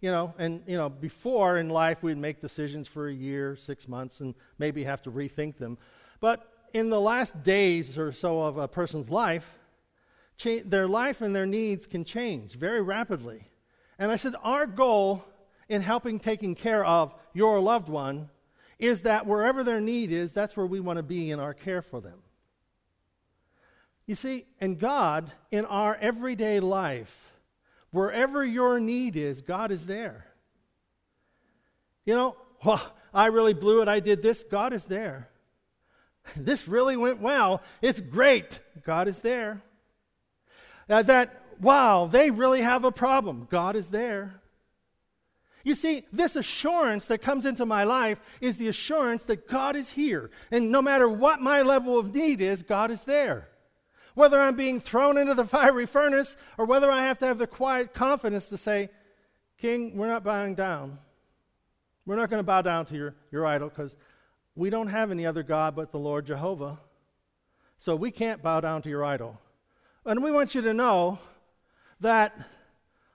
you 0.00 0.10
know, 0.10 0.34
and, 0.38 0.62
you 0.66 0.78
know, 0.78 0.88
before 0.88 1.58
in 1.58 1.68
life 1.68 2.02
we'd 2.02 2.16
make 2.16 2.40
decisions 2.40 2.88
for 2.88 3.06
a 3.06 3.12
year, 3.12 3.54
six 3.54 3.86
months, 3.86 4.20
and 4.20 4.34
maybe 4.58 4.84
have 4.84 5.02
to 5.02 5.10
rethink 5.10 5.58
them. 5.58 5.76
But 6.20 6.48
in 6.72 6.88
the 6.88 7.00
last 7.00 7.42
days 7.42 7.98
or 7.98 8.12
so 8.12 8.40
of 8.40 8.56
a 8.56 8.66
person's 8.66 9.10
life, 9.10 9.58
cha- 10.36 10.62
their 10.64 10.86
life 10.86 11.20
and 11.20 11.34
their 11.34 11.46
needs 11.46 11.86
can 11.86 12.04
change 12.04 12.54
very 12.54 12.82
rapidly. 12.82 13.48
And 13.98 14.10
I 14.10 14.16
said, 14.16 14.34
our 14.42 14.66
goal 14.66 15.24
in 15.68 15.82
helping 15.82 16.18
taking 16.18 16.54
care 16.54 16.84
of 16.84 17.14
your 17.32 17.60
loved 17.60 17.88
one 17.88 18.30
is 18.78 19.02
that 19.02 19.26
wherever 19.26 19.62
their 19.62 19.80
need 19.80 20.10
is, 20.10 20.32
that's 20.32 20.56
where 20.56 20.66
we 20.66 20.80
want 20.80 20.98
to 20.98 21.02
be 21.02 21.30
in 21.30 21.40
our 21.40 21.54
care 21.54 21.82
for 21.82 22.00
them. 22.00 22.22
You 24.06 24.14
see, 24.14 24.44
and 24.60 24.78
God, 24.78 25.32
in 25.50 25.64
our 25.64 25.96
everyday 25.96 26.60
life, 26.60 27.32
wherever 27.90 28.44
your 28.44 28.78
need 28.78 29.16
is, 29.16 29.40
God 29.40 29.70
is 29.70 29.86
there. 29.86 30.26
You 32.04 32.14
know, 32.14 32.36
well, 32.64 32.94
I 33.12 33.26
really 33.26 33.54
blew 33.54 33.80
it, 33.80 33.88
I 33.88 34.00
did 34.00 34.22
this, 34.22 34.42
God 34.42 34.72
is 34.72 34.86
there. 34.86 35.28
This 36.36 36.66
really 36.66 36.96
went 36.96 37.20
well, 37.20 37.62
it's 37.82 38.00
great, 38.00 38.58
God 38.82 39.08
is 39.08 39.18
there. 39.18 39.60
Uh, 40.88 41.02
that, 41.02 41.42
wow, 41.60 42.06
they 42.06 42.30
really 42.30 42.60
have 42.60 42.84
a 42.84 42.92
problem, 42.92 43.46
God 43.50 43.76
is 43.76 43.88
there. 43.88 44.40
You 45.64 45.74
see, 45.74 46.04
this 46.12 46.36
assurance 46.36 47.06
that 47.06 47.22
comes 47.22 47.46
into 47.46 47.64
my 47.64 47.84
life 47.84 48.20
is 48.42 48.58
the 48.58 48.68
assurance 48.68 49.24
that 49.24 49.48
God 49.48 49.76
is 49.76 49.90
here. 49.90 50.30
And 50.50 50.70
no 50.70 50.82
matter 50.82 51.08
what 51.08 51.40
my 51.40 51.62
level 51.62 51.98
of 51.98 52.14
need 52.14 52.42
is, 52.42 52.62
God 52.62 52.90
is 52.90 53.04
there. 53.04 53.48
Whether 54.14 54.38
I'm 54.38 54.56
being 54.56 54.78
thrown 54.78 55.16
into 55.16 55.32
the 55.32 55.44
fiery 55.46 55.86
furnace 55.86 56.36
or 56.58 56.66
whether 56.66 56.90
I 56.90 57.04
have 57.04 57.18
to 57.18 57.26
have 57.26 57.38
the 57.38 57.46
quiet 57.46 57.94
confidence 57.94 58.48
to 58.48 58.58
say, 58.58 58.90
King, 59.56 59.96
we're 59.96 60.08
not 60.08 60.22
bowing 60.22 60.54
down. 60.54 60.98
We're 62.04 62.16
not 62.16 62.28
going 62.28 62.40
to 62.40 62.46
bow 62.46 62.60
down 62.60 62.84
to 62.86 62.96
your, 62.96 63.14
your 63.32 63.46
idol 63.46 63.70
because 63.70 63.96
we 64.54 64.68
don't 64.68 64.88
have 64.88 65.10
any 65.10 65.24
other 65.24 65.42
God 65.42 65.74
but 65.74 65.90
the 65.90 65.98
Lord 65.98 66.26
Jehovah. 66.26 66.78
So 67.78 67.96
we 67.96 68.10
can't 68.10 68.42
bow 68.42 68.60
down 68.60 68.82
to 68.82 68.90
your 68.90 69.02
idol. 69.02 69.40
And 70.06 70.22
we 70.22 70.30
want 70.30 70.54
you 70.54 70.60
to 70.62 70.74
know 70.74 71.18
that 72.00 72.36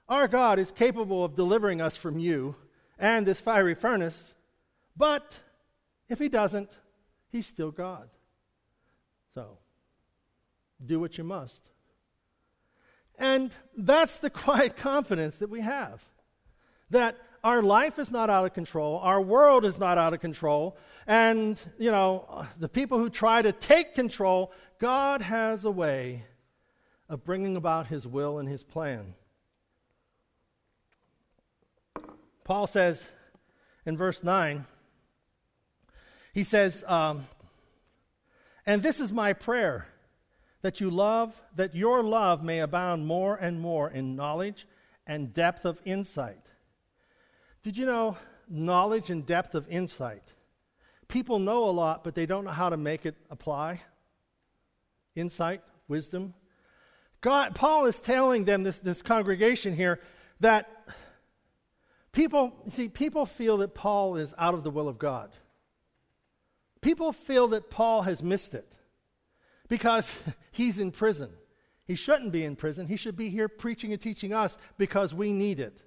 our 0.08 0.28
God 0.28 0.58
is 0.58 0.72
capable 0.72 1.24
of 1.24 1.36
delivering 1.36 1.82
us 1.82 1.96
from 1.96 2.18
you 2.18 2.56
and 2.98 3.26
this 3.26 3.40
fiery 3.40 3.76
furnace, 3.76 4.34
but 4.98 5.40
if 6.10 6.18
He 6.18 6.30
doesn't, 6.30 6.76
He's 7.32 7.46
still 7.46 7.70
God. 7.70 8.10
So, 9.36 9.60
do 10.84 11.00
what 11.00 11.18
you 11.18 11.24
must. 11.24 11.70
And 13.20 13.52
that's 13.78 14.18
the 14.18 14.30
quiet 14.32 14.76
confidence 14.76 15.38
that 15.38 15.50
we 15.50 15.62
have 15.62 16.04
that 16.90 17.18
our 17.44 17.62
life 17.62 18.00
is 18.00 18.12
not 18.12 18.32
out 18.32 18.46
of 18.46 18.54
control, 18.54 18.98
our 18.98 19.22
world 19.22 19.64
is 19.64 19.78
not 19.78 19.98
out 20.00 20.14
of 20.14 20.20
control, 20.20 20.76
and, 21.06 21.62
you 21.78 21.92
know, 21.92 22.46
the 22.58 22.68
people 22.68 22.98
who 22.98 23.10
try 23.10 23.42
to 23.42 23.52
take 23.52 23.94
control, 23.94 24.52
God 24.80 25.22
has 25.22 25.66
a 25.66 25.72
way 25.72 26.26
of 27.10 27.26
bringing 27.26 27.56
about 27.56 27.88
His 27.88 28.08
will 28.08 28.38
and 28.38 28.48
His 28.48 28.64
plan. 28.64 29.16
Paul 32.44 32.68
says 32.68 33.10
in 33.86 33.98
verse 33.98 34.24
9, 34.24 34.66
he 36.34 36.44
says, 36.44 36.84
um, 36.88 37.26
And 38.66 38.82
this 38.82 39.00
is 39.00 39.12
my 39.12 39.34
prayer, 39.34 39.88
that 40.62 40.80
you 40.80 40.90
love, 40.90 41.42
that 41.56 41.76
your 41.76 42.04
love 42.04 42.44
may 42.44 42.60
abound 42.60 43.06
more 43.06 43.36
and 43.36 43.60
more 43.60 43.90
in 43.90 44.16
knowledge 44.16 44.68
and 45.08 45.34
depth 45.34 45.66
of 45.66 45.82
insight. 45.86 46.52
Did 47.64 47.78
you 47.78 47.86
know 47.86 48.18
knowledge 48.48 49.10
and 49.10 49.26
depth 49.26 49.56
of 49.56 49.68
insight? 49.70 50.34
People 51.08 51.40
know 51.40 51.66
a 51.66 51.72
lot, 51.72 52.04
but 52.04 52.14
they 52.14 52.26
don't 52.26 52.46
know 52.46 52.52
how 52.52 52.70
to 52.70 52.78
make 52.78 53.06
it 53.06 53.16
apply. 53.30 53.82
Insight, 55.16 55.62
wisdom. 55.88 56.34
God, 57.22 57.56
Paul 57.56 57.86
is 57.86 58.02
telling 58.02 58.46
them, 58.46 58.64
this, 58.64 58.80
this 58.80 59.02
congregation 59.02 59.76
here, 59.76 60.00
that 60.40 60.80
People, 62.12 62.54
see, 62.68 62.90
people 62.90 63.26
feel 63.26 63.58
that 63.58 63.76
Paul 63.76 64.16
is 64.16 64.34
out 64.38 64.54
of 64.54 64.64
the 64.64 64.72
will 64.72 64.88
of 64.88 64.98
God. 64.98 65.32
People 66.82 67.12
feel 67.12 67.50
that 67.50 67.70
Paul 67.70 68.04
has 68.04 68.24
missed 68.24 68.54
it 68.54 68.78
because 69.68 70.24
he's 70.52 70.80
in 70.80 70.92
prison. 70.92 71.30
He 71.86 71.96
shouldn't 71.96 72.32
be 72.32 72.44
in 72.44 72.56
prison. 72.56 72.88
He 72.88 72.98
should 72.98 73.18
be 73.18 73.30
here 73.30 73.48
preaching 73.48 73.92
and 73.92 74.02
teaching 74.02 74.34
us 74.34 74.58
because 74.78 75.14
we 75.14 75.34
need 75.34 75.60
it. 75.60 75.84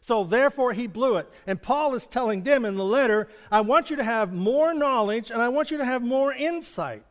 So 0.00 0.24
therefore, 0.24 0.72
he 0.72 0.86
blew 0.86 1.16
it. 1.16 1.28
And 1.46 1.60
Paul 1.60 1.94
is 1.94 2.06
telling 2.06 2.42
them 2.42 2.64
in 2.64 2.76
the 2.76 2.84
letter, 2.84 3.28
I 3.50 3.60
want 3.60 3.90
you 3.90 3.96
to 3.96 4.04
have 4.04 4.32
more 4.32 4.72
knowledge 4.72 5.30
and 5.30 5.42
I 5.42 5.48
want 5.48 5.70
you 5.70 5.78
to 5.78 5.84
have 5.84 6.02
more 6.02 6.32
insight. 6.32 7.04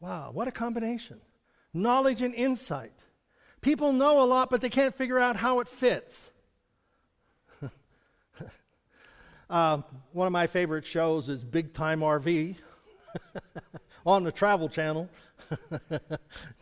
Wow, 0.00 0.30
what 0.32 0.48
a 0.48 0.52
combination. 0.52 1.20
Knowledge 1.76 2.22
and 2.22 2.34
insight. 2.34 3.04
People 3.60 3.92
know 3.92 4.22
a 4.22 4.24
lot, 4.24 4.48
but 4.48 4.62
they 4.62 4.70
can't 4.70 4.94
figure 4.94 5.18
out 5.18 5.36
how 5.36 5.60
it 5.60 5.68
fits. 5.68 6.30
Uh, 9.50 9.82
one 10.12 10.26
of 10.26 10.32
my 10.32 10.46
favorite 10.46 10.86
shows 10.86 11.28
is 11.28 11.44
Big 11.44 11.74
Time 11.74 12.00
RV 12.00 12.56
on 14.06 14.24
the 14.24 14.32
Travel 14.32 14.70
Channel, 14.70 15.10
in 15.90 16.08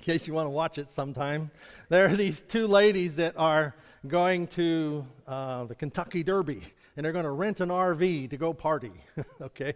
case 0.02 0.26
you 0.26 0.34
want 0.34 0.46
to 0.46 0.50
watch 0.50 0.78
it 0.78 0.90
sometime. 0.90 1.52
There 1.90 2.06
are 2.06 2.16
these 2.16 2.40
two 2.40 2.66
ladies 2.66 3.14
that 3.16 3.34
are 3.36 3.76
going 4.08 4.48
to 4.48 5.06
uh, 5.28 5.64
the 5.66 5.76
Kentucky 5.76 6.24
Derby 6.24 6.62
and 6.96 7.04
they're 7.04 7.12
going 7.12 7.24
to 7.24 7.30
rent 7.30 7.60
an 7.60 7.68
RV 7.68 8.30
to 8.30 8.36
go 8.36 8.52
party. 8.52 8.92
okay? 9.40 9.74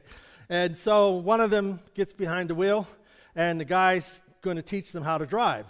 And 0.48 0.76
so 0.76 1.12
one 1.12 1.40
of 1.40 1.50
them 1.50 1.78
gets 1.94 2.12
behind 2.12 2.50
the 2.50 2.56
wheel 2.56 2.88
and 3.36 3.60
the 3.60 3.64
guy's 3.64 4.20
going 4.42 4.56
to 4.56 4.62
teach 4.62 4.92
them 4.92 5.02
how 5.02 5.18
to 5.18 5.26
drive. 5.26 5.66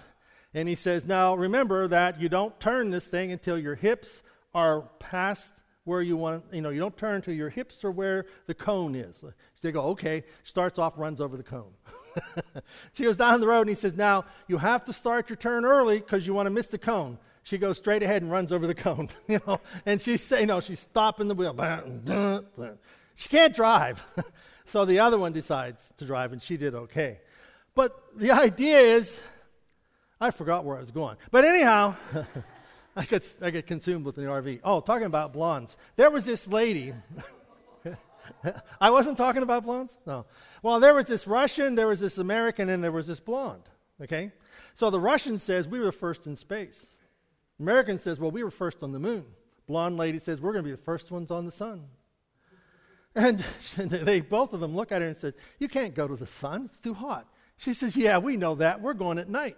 And 0.55 0.69
he 0.69 0.75
says, 0.75 1.05
Now 1.05 1.35
remember 1.35 1.89
that 1.89 2.21
you 2.21 2.29
don't 2.29 2.59
turn 2.61 2.91
this 2.91 3.09
thing 3.09 3.33
until 3.33 3.59
your 3.59 3.75
hips 3.75 4.23
are 4.55 4.83
past 4.99 5.55
where 5.89 6.03
you 6.03 6.17
want, 6.19 6.45
you 6.53 6.61
know, 6.61 6.69
you 6.69 6.79
don't 6.79 6.97
turn 6.97 7.15
until 7.15 7.33
your 7.33 7.49
hips 7.49 7.83
are 7.83 7.91
where 7.91 8.27
the 8.47 8.55
cone 8.55 8.95
is. 8.95 9.17
So 9.17 9.33
they 9.63 9.73
go, 9.73 9.85
okay, 9.89 10.23
starts 10.43 10.79
off, 10.79 10.93
runs 10.99 11.19
over 11.19 11.37
the 11.37 11.43
cone. 11.43 11.73
she 12.93 13.05
goes 13.05 13.17
down 13.17 13.41
the 13.41 13.47
road 13.47 13.63
and 13.63 13.71
he 13.71 13.75
says, 13.75 13.95
Now 13.95 14.27
you 14.47 14.59
have 14.59 14.85
to 14.85 14.93
start 14.93 15.31
your 15.31 15.37
turn 15.37 15.65
early 15.65 15.99
because 15.99 16.27
you 16.27 16.35
want 16.35 16.47
to 16.47 16.51
miss 16.51 16.67
the 16.67 16.79
cone. 16.79 17.19
She 17.43 17.57
goes 17.57 17.79
straight 17.79 18.03
ahead 18.03 18.21
and 18.21 18.31
runs 18.31 18.53
over 18.53 18.67
the 18.67 18.75
cone, 18.75 19.09
you 19.29 19.41
know, 19.47 19.61
and 19.87 19.99
she's 19.99 20.23
saying, 20.23 20.49
know, 20.49 20.61
she's 20.61 20.81
stopping 20.81 21.29
the 21.29 21.35
wheel. 21.35 21.55
She 23.15 23.31
can't 23.31 23.55
drive. 23.55 24.05
so 24.67 24.85
the 24.85 25.01
other 25.01 25.19
one 25.19 25.33
decides 25.33 25.91
to 25.97 26.05
drive 26.05 26.33
and 26.33 26.43
she 26.43 26.59
did 26.59 26.75
okay. 26.75 27.21
But 27.79 27.97
the 28.17 28.33
idea 28.33 28.81
is, 28.81 29.21
I 30.21 30.33
forgot 30.33 30.65
where 30.65 30.77
I 30.77 30.81
was 30.81 30.91
going. 30.91 31.17
But 31.31 31.45
anyhow, 31.45 31.95
I 32.97 33.05
get, 33.05 33.37
I 33.41 33.51
get 33.51 33.69
consumed 33.69 34.05
with 34.05 34.17
the 34.17 34.23
RV. 34.23 34.63
Oh, 34.65 34.81
talking 34.81 35.07
about 35.07 35.33
blondes. 35.33 35.77
There 35.95 36.11
was 36.11 36.25
this 36.25 36.49
lady. 36.49 36.93
I 38.81 38.91
wasn't 38.91 39.17
talking 39.17 39.45
about 39.45 39.63
blondes? 39.63 39.95
No. 40.09 40.27
Well, 40.61 40.81
there 40.81 40.93
was 40.93 41.07
this 41.07 41.29
Russian, 41.29 41.77
there 41.77 41.87
was 41.87 42.01
this 42.01 42.19
American, 42.19 42.69
and 42.69 42.83
there 42.83 42.91
was 42.91 43.07
this 43.07 43.21
blonde. 43.21 43.63
Okay? 44.03 44.33
So 44.75 44.91
the 44.91 44.99
Russian 44.99 45.39
says, 45.39 45.69
We 45.69 45.79
were 45.79 45.93
first 45.93 46.27
in 46.27 46.35
space. 46.35 46.89
American 47.61 47.97
says, 47.97 48.19
Well, 48.19 48.33
we 48.33 48.43
were 48.43 48.51
first 48.51 48.83
on 48.83 48.91
the 48.91 48.99
moon. 48.99 49.25
Blonde 49.69 49.97
lady 49.97 50.19
says, 50.19 50.41
We're 50.41 50.51
going 50.51 50.65
to 50.65 50.69
be 50.69 50.75
the 50.75 50.83
first 50.83 51.13
ones 51.13 51.31
on 51.31 51.47
the 51.47 51.53
sun. 51.53 51.85
And 53.15 53.39
they 53.77 54.21
both 54.21 54.53
of 54.53 54.59
them 54.59 54.75
look 54.75 54.91
at 54.91 55.01
her 55.01 55.07
and 55.07 55.17
says, 55.17 55.35
You 55.61 55.69
can't 55.69 55.95
go 55.95 56.09
to 56.09 56.17
the 56.17 56.27
sun, 56.27 56.65
it's 56.65 56.81
too 56.81 56.95
hot. 56.95 57.29
She 57.59 57.75
says, 57.75 57.97
Yeah, 57.97 58.19
we 58.19 58.37
know 58.37 58.55
that. 58.57 58.81
We're 58.81 58.95
going 58.95 59.19
at 59.19 59.29
night. 59.29 59.57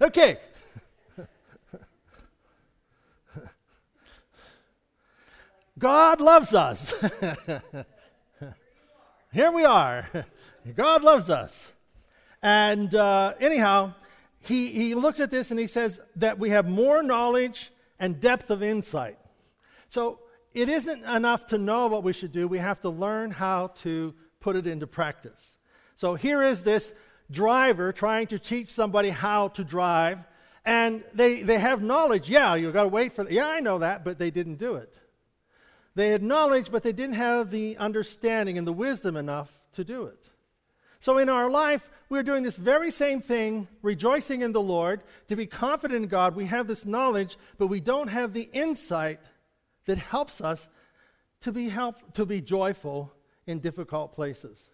okay. 0.00 0.38
God 5.78 6.20
loves 6.20 6.54
us. 6.54 6.92
Here 9.32 9.50
we 9.50 9.64
are. 9.64 10.06
God 10.76 11.02
loves 11.02 11.30
us. 11.30 11.72
And 12.42 12.94
uh, 12.94 13.34
anyhow, 13.40 13.94
he, 14.40 14.68
he 14.68 14.94
looks 14.94 15.20
at 15.20 15.30
this 15.30 15.50
and 15.50 15.58
he 15.58 15.66
says 15.66 16.00
that 16.16 16.38
we 16.38 16.50
have 16.50 16.68
more 16.68 17.02
knowledge 17.02 17.70
and 17.98 18.20
depth 18.20 18.50
of 18.50 18.62
insight. 18.62 19.18
So 19.88 20.20
it 20.54 20.68
isn't 20.68 21.04
enough 21.04 21.46
to 21.46 21.58
know 21.58 21.86
what 21.86 22.02
we 22.02 22.12
should 22.12 22.32
do, 22.32 22.48
we 22.48 22.58
have 22.58 22.80
to 22.80 22.90
learn 22.90 23.30
how 23.30 23.68
to 23.68 24.14
put 24.40 24.56
it 24.56 24.66
into 24.66 24.86
practice. 24.86 25.58
So 25.94 26.14
here 26.14 26.42
is 26.42 26.62
this 26.62 26.94
driver 27.30 27.92
trying 27.92 28.26
to 28.28 28.38
teach 28.38 28.68
somebody 28.68 29.10
how 29.10 29.48
to 29.48 29.64
drive, 29.64 30.18
and 30.64 31.04
they, 31.14 31.42
they 31.42 31.58
have 31.58 31.82
knowledge. 31.82 32.28
Yeah, 32.28 32.54
you've 32.54 32.72
got 32.72 32.82
to 32.82 32.88
wait 32.88 33.12
for, 33.12 33.28
yeah, 33.30 33.48
I 33.48 33.60
know 33.60 33.78
that, 33.78 34.04
but 34.04 34.18
they 34.18 34.30
didn't 34.30 34.56
do 34.56 34.74
it. 34.74 34.98
They 35.94 36.10
had 36.10 36.22
knowledge, 36.22 36.70
but 36.70 36.82
they 36.82 36.92
didn't 36.92 37.16
have 37.16 37.50
the 37.50 37.76
understanding 37.76 38.58
and 38.58 38.66
the 38.66 38.72
wisdom 38.72 39.16
enough 39.16 39.50
to 39.72 39.84
do 39.84 40.06
it. 40.06 40.30
So 41.00 41.18
in 41.18 41.28
our 41.28 41.48
life, 41.48 41.88
we're 42.08 42.22
doing 42.22 42.42
this 42.42 42.56
very 42.56 42.90
same 42.90 43.20
thing, 43.20 43.68
rejoicing 43.82 44.42
in 44.42 44.52
the 44.52 44.60
Lord, 44.60 45.02
to 45.28 45.36
be 45.36 45.46
confident 45.46 46.02
in 46.02 46.08
God. 46.08 46.36
We 46.36 46.46
have 46.46 46.66
this 46.66 46.84
knowledge, 46.84 47.38
but 47.56 47.68
we 47.68 47.80
don't 47.80 48.08
have 48.08 48.32
the 48.32 48.48
insight 48.52 49.20
that 49.90 49.98
helps 49.98 50.40
us 50.40 50.68
to 51.40 51.50
be, 51.50 51.68
help, 51.68 52.14
to 52.14 52.24
be 52.24 52.40
joyful 52.40 53.12
in 53.44 53.58
difficult 53.58 54.12
places. 54.12 54.70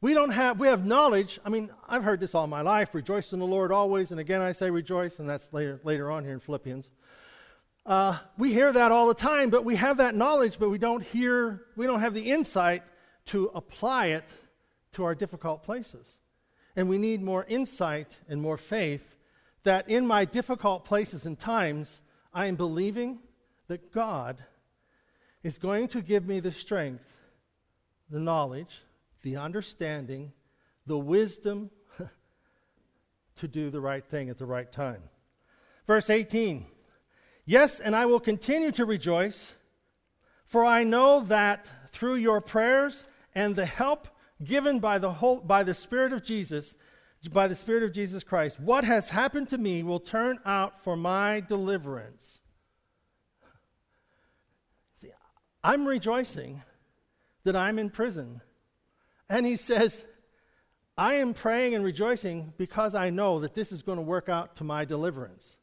We 0.00 0.14
don't 0.14 0.30
have, 0.30 0.60
we 0.60 0.68
have 0.68 0.86
knowledge. 0.86 1.40
I 1.44 1.48
mean, 1.48 1.68
I've 1.88 2.04
heard 2.04 2.20
this 2.20 2.32
all 2.32 2.46
my 2.46 2.60
life 2.60 2.94
rejoice 2.94 3.32
in 3.32 3.40
the 3.40 3.46
Lord 3.46 3.72
always. 3.72 4.12
And 4.12 4.20
again, 4.20 4.40
I 4.40 4.52
say 4.52 4.70
rejoice, 4.70 5.18
and 5.18 5.28
that's 5.28 5.52
later, 5.52 5.80
later 5.82 6.12
on 6.12 6.22
here 6.22 6.32
in 6.32 6.38
Philippians. 6.38 6.90
Uh, 7.84 8.16
we 8.38 8.52
hear 8.52 8.72
that 8.72 8.92
all 8.92 9.08
the 9.08 9.14
time, 9.14 9.50
but 9.50 9.64
we 9.64 9.74
have 9.74 9.96
that 9.96 10.14
knowledge, 10.14 10.60
but 10.60 10.70
we 10.70 10.78
don't 10.78 11.02
hear, 11.02 11.66
we 11.74 11.84
don't 11.84 12.00
have 12.00 12.14
the 12.14 12.30
insight 12.30 12.84
to 13.26 13.50
apply 13.52 14.06
it 14.06 14.32
to 14.92 15.02
our 15.02 15.16
difficult 15.16 15.64
places. 15.64 16.06
And 16.76 16.88
we 16.88 16.98
need 16.98 17.20
more 17.20 17.44
insight 17.48 18.20
and 18.28 18.40
more 18.40 18.58
faith 18.58 19.18
that 19.64 19.88
in 19.88 20.06
my 20.06 20.24
difficult 20.24 20.84
places 20.84 21.26
and 21.26 21.36
times, 21.36 22.00
I 22.32 22.46
am 22.46 22.54
believing 22.54 23.18
that 23.68 23.92
God 23.92 24.44
is 25.42 25.58
going 25.58 25.88
to 25.88 26.00
give 26.00 26.26
me 26.26 26.40
the 26.40 26.52
strength, 26.52 27.06
the 28.10 28.20
knowledge, 28.20 28.82
the 29.22 29.36
understanding, 29.36 30.32
the 30.86 30.98
wisdom 30.98 31.70
to 33.36 33.48
do 33.48 33.70
the 33.70 33.80
right 33.80 34.04
thing 34.04 34.28
at 34.28 34.38
the 34.38 34.46
right 34.46 34.70
time. 34.70 35.02
Verse 35.86 36.10
18 36.10 36.66
Yes, 37.46 37.78
and 37.78 37.94
I 37.94 38.06
will 38.06 38.20
continue 38.20 38.70
to 38.72 38.86
rejoice, 38.86 39.54
for 40.46 40.64
I 40.64 40.82
know 40.82 41.20
that 41.20 41.70
through 41.90 42.14
your 42.14 42.40
prayers 42.40 43.04
and 43.34 43.54
the 43.54 43.66
help 43.66 44.08
given 44.42 44.78
by 44.80 44.98
the, 44.98 45.12
whole, 45.12 45.40
by 45.40 45.62
the 45.62 45.74
Spirit 45.74 46.12
of 46.12 46.24
Jesus, 46.24 46.74
by 47.32 47.46
the 47.46 47.54
Spirit 47.54 47.82
of 47.82 47.92
Jesus 47.92 48.24
Christ, 48.24 48.58
what 48.60 48.84
has 48.84 49.10
happened 49.10 49.50
to 49.50 49.58
me 49.58 49.82
will 49.82 50.00
turn 50.00 50.38
out 50.46 50.82
for 50.82 50.96
my 50.96 51.40
deliverance. 51.40 52.40
I'm 55.64 55.86
rejoicing 55.86 56.62
that 57.44 57.56
I'm 57.56 57.78
in 57.78 57.88
prison. 57.88 58.42
And 59.30 59.46
he 59.46 59.56
says, 59.56 60.04
I 60.98 61.14
am 61.14 61.32
praying 61.32 61.74
and 61.74 61.82
rejoicing 61.82 62.52
because 62.58 62.94
I 62.94 63.08
know 63.08 63.40
that 63.40 63.54
this 63.54 63.72
is 63.72 63.80
going 63.80 63.96
to 63.96 64.04
work 64.04 64.28
out 64.28 64.56
to 64.56 64.64
my 64.64 64.84
deliverance. 64.84 65.56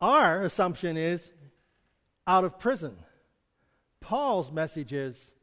Our 0.00 0.42
assumption 0.42 0.96
is 0.96 1.30
out 2.26 2.44
of 2.44 2.58
prison. 2.58 2.96
Paul's 4.00 4.50
message 4.50 4.92
is 4.92 5.34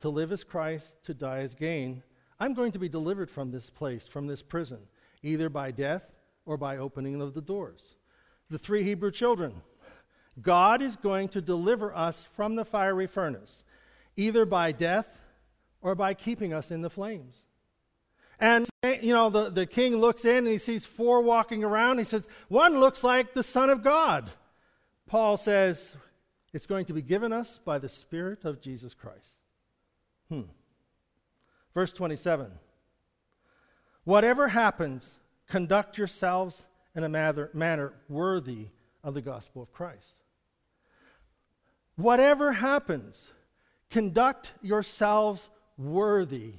to 0.00 0.08
live 0.08 0.32
as 0.32 0.42
Christ, 0.42 1.04
to 1.04 1.12
die 1.12 1.40
as 1.40 1.54
gain. 1.54 2.02
I'm 2.40 2.54
going 2.54 2.72
to 2.72 2.78
be 2.78 2.88
delivered 2.88 3.30
from 3.30 3.50
this 3.50 3.68
place, 3.68 4.06
from 4.06 4.26
this 4.26 4.42
prison, 4.42 4.78
either 5.22 5.50
by 5.50 5.70
death 5.70 6.10
or 6.46 6.56
by 6.56 6.78
opening 6.78 7.20
of 7.20 7.34
the 7.34 7.42
doors. 7.42 7.96
The 8.48 8.58
three 8.58 8.84
Hebrew 8.84 9.10
children 9.10 9.60
God 10.40 10.82
is 10.82 10.96
going 10.96 11.28
to 11.30 11.40
deliver 11.40 11.94
us 11.94 12.24
from 12.34 12.54
the 12.54 12.64
fiery 12.64 13.06
furnace, 13.06 13.64
either 14.16 14.44
by 14.44 14.72
death 14.72 15.20
or 15.80 15.94
by 15.94 16.14
keeping 16.14 16.52
us 16.52 16.70
in 16.70 16.82
the 16.82 16.90
flames. 16.90 17.44
And, 18.40 18.68
you 19.00 19.12
know, 19.12 19.30
the, 19.30 19.50
the 19.50 19.66
king 19.66 19.96
looks 19.96 20.24
in 20.24 20.38
and 20.38 20.48
he 20.48 20.58
sees 20.58 20.86
four 20.86 21.22
walking 21.22 21.64
around. 21.64 21.98
He 21.98 22.04
says, 22.04 22.28
One 22.48 22.78
looks 22.78 23.02
like 23.02 23.34
the 23.34 23.42
Son 23.42 23.68
of 23.68 23.82
God. 23.82 24.30
Paul 25.06 25.36
says, 25.36 25.96
It's 26.52 26.66
going 26.66 26.84
to 26.86 26.92
be 26.92 27.02
given 27.02 27.32
us 27.32 27.58
by 27.64 27.78
the 27.78 27.88
Spirit 27.88 28.44
of 28.44 28.60
Jesus 28.60 28.94
Christ. 28.94 29.42
Hmm. 30.28 30.42
Verse 31.74 31.92
27 31.92 32.52
Whatever 34.04 34.48
happens, 34.48 35.18
conduct 35.48 35.98
yourselves 35.98 36.66
in 36.94 37.04
a 37.04 37.08
manner, 37.08 37.50
manner 37.52 37.92
worthy 38.08 38.68
of 39.02 39.14
the 39.14 39.20
gospel 39.20 39.62
of 39.62 39.72
Christ. 39.72 40.24
Whatever 41.98 42.52
happens, 42.52 43.32
conduct 43.90 44.54
yourselves 44.62 45.50
worthy 45.76 46.52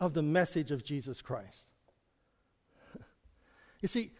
of 0.00 0.12
the 0.12 0.22
message 0.22 0.72
of 0.72 0.82
Jesus 0.82 1.22
Christ. 1.22 1.70
you 3.80 3.86
see, 3.86 4.10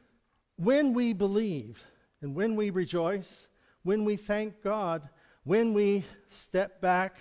when 0.54 0.94
we 0.94 1.14
believe 1.14 1.82
and 2.20 2.36
when 2.36 2.54
we 2.54 2.70
rejoice, 2.70 3.48
when 3.82 4.04
we 4.04 4.14
thank 4.14 4.62
God, 4.62 5.08
when 5.42 5.74
we 5.74 6.04
step 6.28 6.80
back 6.80 7.16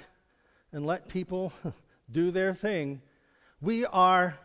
and 0.71 0.85
let 0.85 1.07
people 1.07 1.51
do 2.11 2.29
their 2.29 2.53
thing, 2.53 3.01
we 3.59 3.87
are 3.87 4.37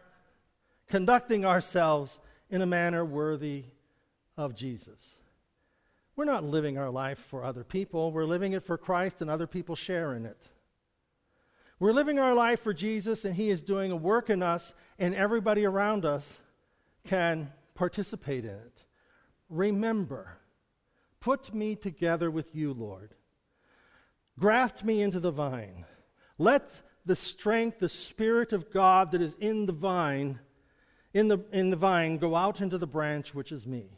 conducting 0.89 1.45
ourselves 1.45 2.19
in 2.49 2.63
a 2.63 2.67
manner 2.67 3.05
worthy 3.05 3.65
of 4.39 4.55
Jesus. 4.55 5.19
We're 6.17 6.25
not 6.25 6.45
living 6.45 6.79
our 6.79 6.91
life 6.91 7.19
for 7.19 7.45
other 7.45 7.63
people, 7.63 8.11
we're 8.11 8.25
living 8.25 8.55
it 8.55 8.63
for 8.63 8.79
Christ, 8.79 9.21
and 9.21 9.29
other 9.29 9.47
people 9.47 9.77
share 9.77 10.15
in 10.15 10.25
it. 10.25 10.49
We're 11.79 11.93
living 11.93 12.19
our 12.19 12.33
life 12.33 12.61
for 12.61 12.73
Jesus, 12.73 13.27
and 13.27 13.35
He 13.35 13.51
is 13.51 13.61
doing 13.61 13.93
a 13.93 13.97
work 13.97 14.31
in 14.31 14.43
us, 14.43 14.75
and 14.99 15.15
everybody 15.15 15.67
around 15.67 16.07
us 16.07 16.41
can 17.05 17.53
participate 17.75 18.45
in 18.45 18.51
it. 18.51 18.85
Remember, 19.51 20.39
put 21.21 21.55
me 21.55 21.77
together 21.77 22.31
with 22.31 22.55
you, 22.57 22.73
Lord. 22.73 23.15
Graft 24.39 24.85
me 24.85 25.03
into 25.03 25.21
the 25.21 25.31
vine. 25.31 25.85
Let 26.39 26.83
the 27.05 27.17
strength, 27.17 27.79
the 27.79 27.91
Spirit 27.91 28.55
of 28.55 28.71
God 28.71 29.11
that 29.11 29.21
is 29.21 29.35
in 29.35 29.67
the 29.67 29.73
vine, 29.73 30.41
in 31.13 31.29
the, 31.29 31.39
in 31.53 31.69
the 31.69 31.77
vine 31.77 32.17
go 32.17 32.35
out 32.35 32.63
into 32.63 32.79
the 32.79 32.87
branch, 32.87 33.35
which 33.35 33.53
is 33.53 33.67
me. 33.67 33.91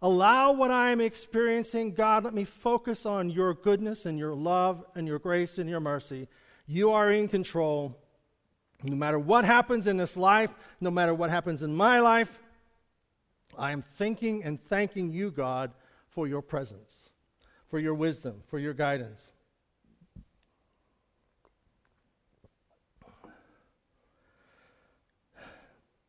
Allow 0.00 0.52
what 0.52 0.70
I 0.70 0.90
am 0.90 1.00
experiencing, 1.00 1.92
God, 1.92 2.22
let 2.22 2.32
me 2.32 2.44
focus 2.44 3.04
on 3.04 3.30
your 3.30 3.54
goodness 3.54 4.06
and 4.06 4.16
your 4.18 4.34
love 4.34 4.84
and 4.94 5.08
your 5.08 5.18
grace 5.18 5.58
and 5.58 5.68
your 5.68 5.80
mercy. 5.80 6.28
You 6.66 6.92
are 6.92 7.10
in 7.10 7.26
control. 7.28 7.98
No 8.84 8.94
matter 8.94 9.18
what 9.18 9.44
happens 9.44 9.88
in 9.88 9.96
this 9.96 10.16
life, 10.16 10.54
no 10.80 10.90
matter 10.90 11.12
what 11.12 11.30
happens 11.30 11.62
in 11.62 11.74
my 11.74 11.98
life, 11.98 12.38
I 13.58 13.72
am 13.72 13.82
thinking 13.82 14.44
and 14.44 14.62
thanking 14.62 15.12
you, 15.12 15.32
God, 15.32 15.72
for 16.10 16.28
your 16.28 16.42
presence, 16.42 17.10
for 17.68 17.80
your 17.80 17.94
wisdom, 17.94 18.42
for 18.46 18.60
your 18.60 18.74
guidance. 18.74 19.32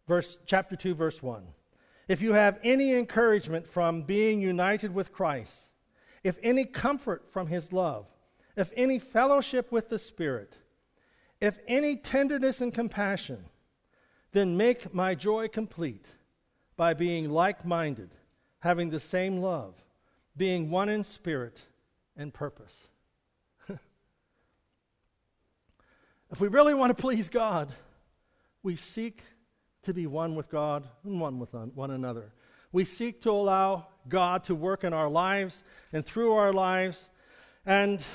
Verse 0.07 0.37
chapter 0.45 0.75
2 0.75 0.93
verse 0.93 1.23
1. 1.23 1.43
If 2.09 2.21
you 2.23 2.33
have 2.33 2.59
any 2.63 2.91
encouragement 2.93 3.67
from 3.67 4.01
being 4.01 4.41
united 4.41 4.95
with 4.95 5.13
Christ, 5.13 5.67
if 6.23 6.39
any 6.41 6.65
comfort 6.65 7.29
from 7.31 7.45
his 7.45 7.71
love, 7.71 8.07
if 8.57 8.73
any 8.75 8.97
fellowship 8.97 9.71
with 9.71 9.89
the 9.89 9.99
Spirit, 9.99 10.57
if 11.39 11.59
any 11.67 11.95
tenderness 11.95 12.61
and 12.61 12.73
compassion, 12.73 13.45
then 14.31 14.57
make 14.57 14.91
my 14.91 15.13
joy 15.13 15.47
complete 15.47 16.07
by 16.75 16.95
being 16.95 17.29
like 17.29 17.63
minded, 17.63 18.09
having 18.61 18.89
the 18.89 18.99
same 18.99 19.37
love, 19.37 19.75
being 20.35 20.71
one 20.71 20.89
in 20.89 21.03
spirit 21.03 21.61
and 22.17 22.33
purpose. 22.33 22.87
if 26.31 26.41
we 26.41 26.47
really 26.47 26.73
want 26.73 26.89
to 26.89 26.99
please 26.99 27.29
God, 27.29 27.71
we 28.63 28.75
seek 28.75 29.23
to 29.89 29.93
be 29.93 30.05
one 30.05 30.35
with 30.35 30.49
God 30.49 30.87
and 31.03 31.19
one 31.19 31.39
with 31.39 31.51
one 31.53 31.89
another. 31.89 32.31
We 32.71 32.85
seek 32.85 33.21
to 33.21 33.31
allow 33.31 33.87
God 34.07 34.43
to 34.43 34.53
work 34.53 34.83
in 34.83 34.93
our 34.93 35.09
lives 35.09 35.63
and 35.91 36.05
through 36.05 36.33
our 36.33 36.53
lives. 36.53 37.07
And 37.65 38.05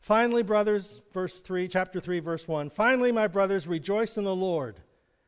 finally, 0.00 0.42
brothers, 0.42 1.02
verse 1.12 1.40
3, 1.40 1.68
chapter 1.68 2.00
3, 2.00 2.20
verse 2.20 2.48
1 2.48 2.70
finally, 2.70 3.12
my 3.12 3.26
brothers, 3.26 3.66
rejoice 3.66 4.16
in 4.16 4.24
the 4.24 4.34
Lord. 4.34 4.80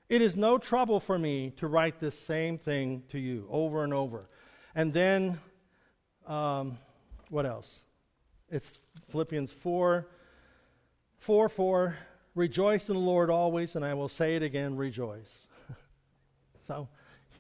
It 0.09 0.23
is 0.23 0.37
no 0.37 0.57
trouble 0.57 1.01
for 1.01 1.19
me 1.19 1.53
to 1.59 1.67
write 1.67 2.01
this 2.01 2.19
same 2.19 2.57
thing 2.57 3.03
to 3.11 3.19
you 3.19 3.47
over 3.51 3.85
and 3.85 3.93
over. 3.93 4.31
And 4.75 4.91
then, 4.95 5.39
um, 6.27 6.79
what 7.29 7.45
else? 7.45 7.83
It's 8.49 8.79
Philippians 9.11 9.53
4 9.53 10.09
4 11.19 11.49
4. 11.51 11.99
Rejoice 12.39 12.89
in 12.89 12.95
the 12.95 13.01
Lord 13.01 13.31
always, 13.31 13.75
and 13.75 13.85
I 13.85 13.95
will 13.95 14.07
say 14.07 14.37
it 14.37 14.45
again, 14.45 14.77
rejoice. 14.77 15.49
so, 16.69 16.89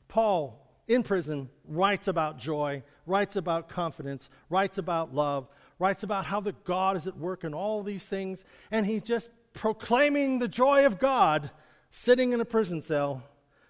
Paul 0.08 0.61
in 0.88 1.04
prison 1.04 1.50
writes 1.68 2.08
about 2.08 2.37
joy, 2.37 2.82
writes 3.06 3.37
about 3.37 3.68
confidence, 3.68 4.28
writes 4.50 4.76
about 4.76 5.14
love, 5.14 5.46
writes 5.78 6.02
about 6.02 6.24
how 6.24 6.40
the 6.40 6.50
God 6.64 6.96
is 6.96 7.06
at 7.06 7.16
work 7.16 7.44
in 7.44 7.54
all 7.54 7.84
these 7.84 8.06
things, 8.06 8.44
and 8.72 8.87
he's 8.87 9.04
just 9.04 9.30
proclaiming 9.54 10.40
the 10.40 10.48
joy 10.48 10.84
of 10.84 10.98
God 10.98 11.52
sitting 11.92 12.32
in 12.32 12.40
a 12.40 12.44
prison 12.44 12.82
cell, 12.82 13.22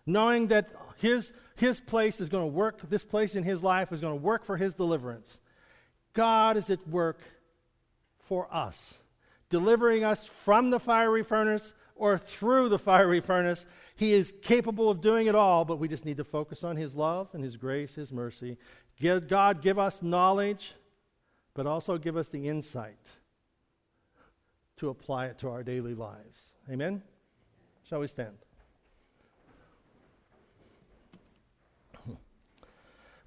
knowing 0.06 0.46
that 0.46 0.70
his, 0.96 1.34
his 1.56 1.78
place 1.78 2.22
is 2.22 2.30
going 2.30 2.44
to 2.44 2.56
work, 2.56 2.88
this 2.88 3.04
place 3.04 3.34
in 3.34 3.44
his 3.44 3.62
life 3.62 3.92
is 3.92 4.00
going 4.00 4.14
to 4.14 4.24
work 4.24 4.46
for 4.46 4.56
his 4.56 4.72
deliverance. 4.72 5.40
God 6.14 6.56
is 6.56 6.70
at 6.70 6.88
work 6.88 7.20
for 8.18 8.48
us 8.50 8.96
delivering 9.50 10.04
us 10.04 10.26
from 10.26 10.70
the 10.70 10.80
fiery 10.80 11.22
furnace 11.22 11.74
or 11.94 12.16
through 12.16 12.68
the 12.68 12.78
fiery 12.78 13.20
furnace. 13.20 13.66
He 13.96 14.12
is 14.12 14.32
capable 14.42 14.90
of 14.90 15.00
doing 15.00 15.26
it 15.26 15.34
all, 15.34 15.64
but 15.64 15.78
we 15.78 15.88
just 15.88 16.04
need 16.04 16.18
to 16.18 16.24
focus 16.24 16.62
on 16.62 16.76
His 16.76 16.94
love 16.94 17.28
and 17.32 17.42
His 17.42 17.56
grace, 17.56 17.94
His 17.94 18.12
mercy. 18.12 18.56
God, 19.00 19.62
give 19.62 19.78
us 19.78 20.02
knowledge, 20.02 20.74
but 21.54 21.66
also 21.66 21.98
give 21.98 22.16
us 22.16 22.28
the 22.28 22.48
insight 22.48 23.11
to 24.76 24.88
apply 24.88 25.26
it 25.26 25.38
to 25.38 25.48
our 25.48 25.62
daily 25.62 25.94
lives. 25.94 26.54
Amen? 26.70 27.02
Shall 27.88 28.00
we 28.00 28.06
stand? 28.06 28.37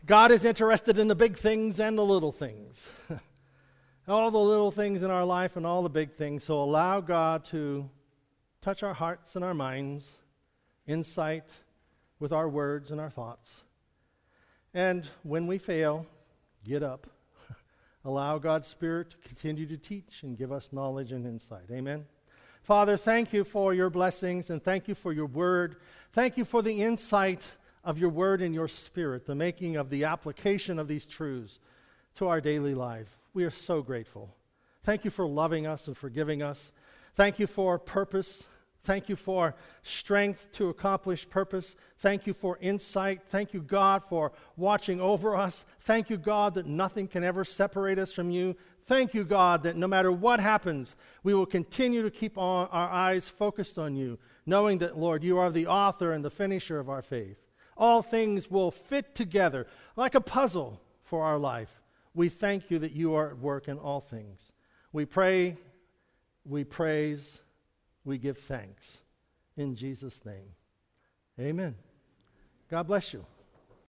God 0.06 0.32
is 0.32 0.46
interested 0.46 0.98
in 0.98 1.08
the 1.08 1.16
big 1.16 1.38
things 1.38 1.80
and 1.80 1.98
the 1.98 2.04
little 2.04 2.32
things. 2.32 2.90
all 4.08 4.32
the 4.32 4.38
little 4.38 4.72
things 4.72 5.04
in 5.04 5.12
our 5.12 5.26
life 5.26 5.56
and 5.56 5.66
all 5.66 5.84
the 5.84 5.90
big 5.90 6.14
things. 6.14 6.44
So 6.44 6.62
allow 6.62 7.02
God 7.02 7.46
to 7.46 7.90
touch 8.62 8.84
our 8.84 8.94
hearts 8.94 9.36
and 9.36 9.46
our 9.46 9.54
minds, 9.54 10.18
insight 10.88 11.60
with 12.20 12.32
our 12.32 12.50
words 12.50 12.92
and 12.92 13.00
our 13.00 13.10
thoughts. 13.10 13.62
And 14.74 15.08
when 15.24 15.48
we 15.48 15.58
fail, 15.58 16.08
get 16.64 16.84
up. 16.84 17.08
allow 18.06 18.38
God's 18.38 18.68
Spirit 18.68 19.12
to 19.12 19.18
continue 19.18 19.66
to 19.68 19.78
teach 19.78 20.24
and 20.24 20.38
give 20.38 20.52
us 20.52 20.72
knowledge 20.72 21.12
and 21.12 21.26
insight. 21.26 21.70
Amen. 21.72 22.06
Father, 22.64 22.96
thank 22.98 23.34
you 23.34 23.44
for 23.44 23.74
your 23.74 23.90
blessings 23.90 24.50
and 24.50 24.64
thank 24.64 24.88
you 24.88 24.96
for 24.96 25.12
your 25.12 25.26
word. 25.26 25.78
Thank 26.12 26.38
you 26.38 26.46
for 26.46 26.62
the 26.62 26.82
insight 26.82 27.48
of 27.84 27.98
your 27.98 28.10
word 28.10 28.42
and 28.42 28.54
your 28.54 28.68
spirit, 28.68 29.26
the 29.26 29.36
making 29.36 29.76
of 29.76 29.90
the 29.90 30.04
application 30.04 30.78
of 30.78 30.88
these 30.88 31.08
truths 31.08 31.60
to 32.16 32.28
our 32.28 32.40
daily 32.40 32.76
life. 32.76 33.21
We 33.34 33.46
are 33.46 33.50
so 33.50 33.82
grateful. 33.82 34.36
Thank 34.84 35.06
you 35.06 35.12
for 35.12 35.26
loving 35.26 35.66
us 35.66 35.88
and 35.88 35.96
forgiving 35.96 36.42
us. 36.44 36.72
Thank 37.16 37.40
you 37.40 37.48
for 37.48 37.80
purpose. 37.80 38.48
Thank 38.84 39.10
you 39.10 39.16
for 39.16 39.56
strength 39.84 40.52
to 40.54 40.70
accomplish 40.70 41.30
purpose. 41.30 41.76
Thank 42.00 42.26
you 42.26 42.34
for 42.34 42.58
insight. 42.60 43.22
Thank 43.30 43.54
you, 43.54 43.62
God, 43.62 44.04
for 44.10 44.32
watching 44.58 45.00
over 45.00 45.36
us. 45.36 45.64
Thank 45.82 46.10
you, 46.10 46.18
God, 46.18 46.56
that 46.56 46.66
nothing 46.66 47.08
can 47.08 47.24
ever 47.24 47.46
separate 47.46 48.00
us 48.00 48.12
from 48.12 48.32
you. 48.32 48.56
Thank 48.86 49.14
you, 49.14 49.24
God, 49.24 49.64
that 49.64 49.78
no 49.78 49.88
matter 49.88 50.12
what 50.12 50.40
happens, 50.40 50.96
we 51.24 51.34
will 51.34 51.46
continue 51.46 52.02
to 52.02 52.10
keep 52.10 52.38
our 52.38 52.68
eyes 52.74 53.30
focused 53.30 53.78
on 53.78 53.96
you, 53.96 54.18
knowing 54.46 54.80
that, 54.80 54.98
Lord, 54.98 55.24
you 55.24 55.38
are 55.38 55.52
the 55.52 55.68
author 55.68 56.12
and 56.12 56.26
the 56.26 56.32
finisher 56.32 56.80
of 56.80 56.90
our 56.90 57.04
faith. 57.04 57.38
All 57.78 58.02
things 58.02 58.50
will 58.50 58.72
fit 58.72 59.16
together 59.16 59.68
like 59.96 60.16
a 60.16 60.22
puzzle 60.22 60.82
for 61.04 61.24
our 61.24 61.38
life. 61.38 61.81
We 62.14 62.30
thank 62.30 62.70
you 62.70 62.80
that 62.80 62.92
you 62.92 63.16
are 63.16 63.30
at 63.30 63.38
work 63.38 63.68
in 63.68 63.78
all 63.78 64.02
things. 64.02 64.52
We 64.92 65.06
pray, 65.06 65.58
we 66.46 66.64
praise, 66.64 67.42
we 68.04 68.18
give 68.18 68.38
thanks. 68.38 69.02
In 69.56 69.76
Jesus' 69.76 70.26
name. 70.26 70.56
Amen. 71.40 71.76
God 72.70 72.88
bless 72.88 73.14
you. 73.14 73.26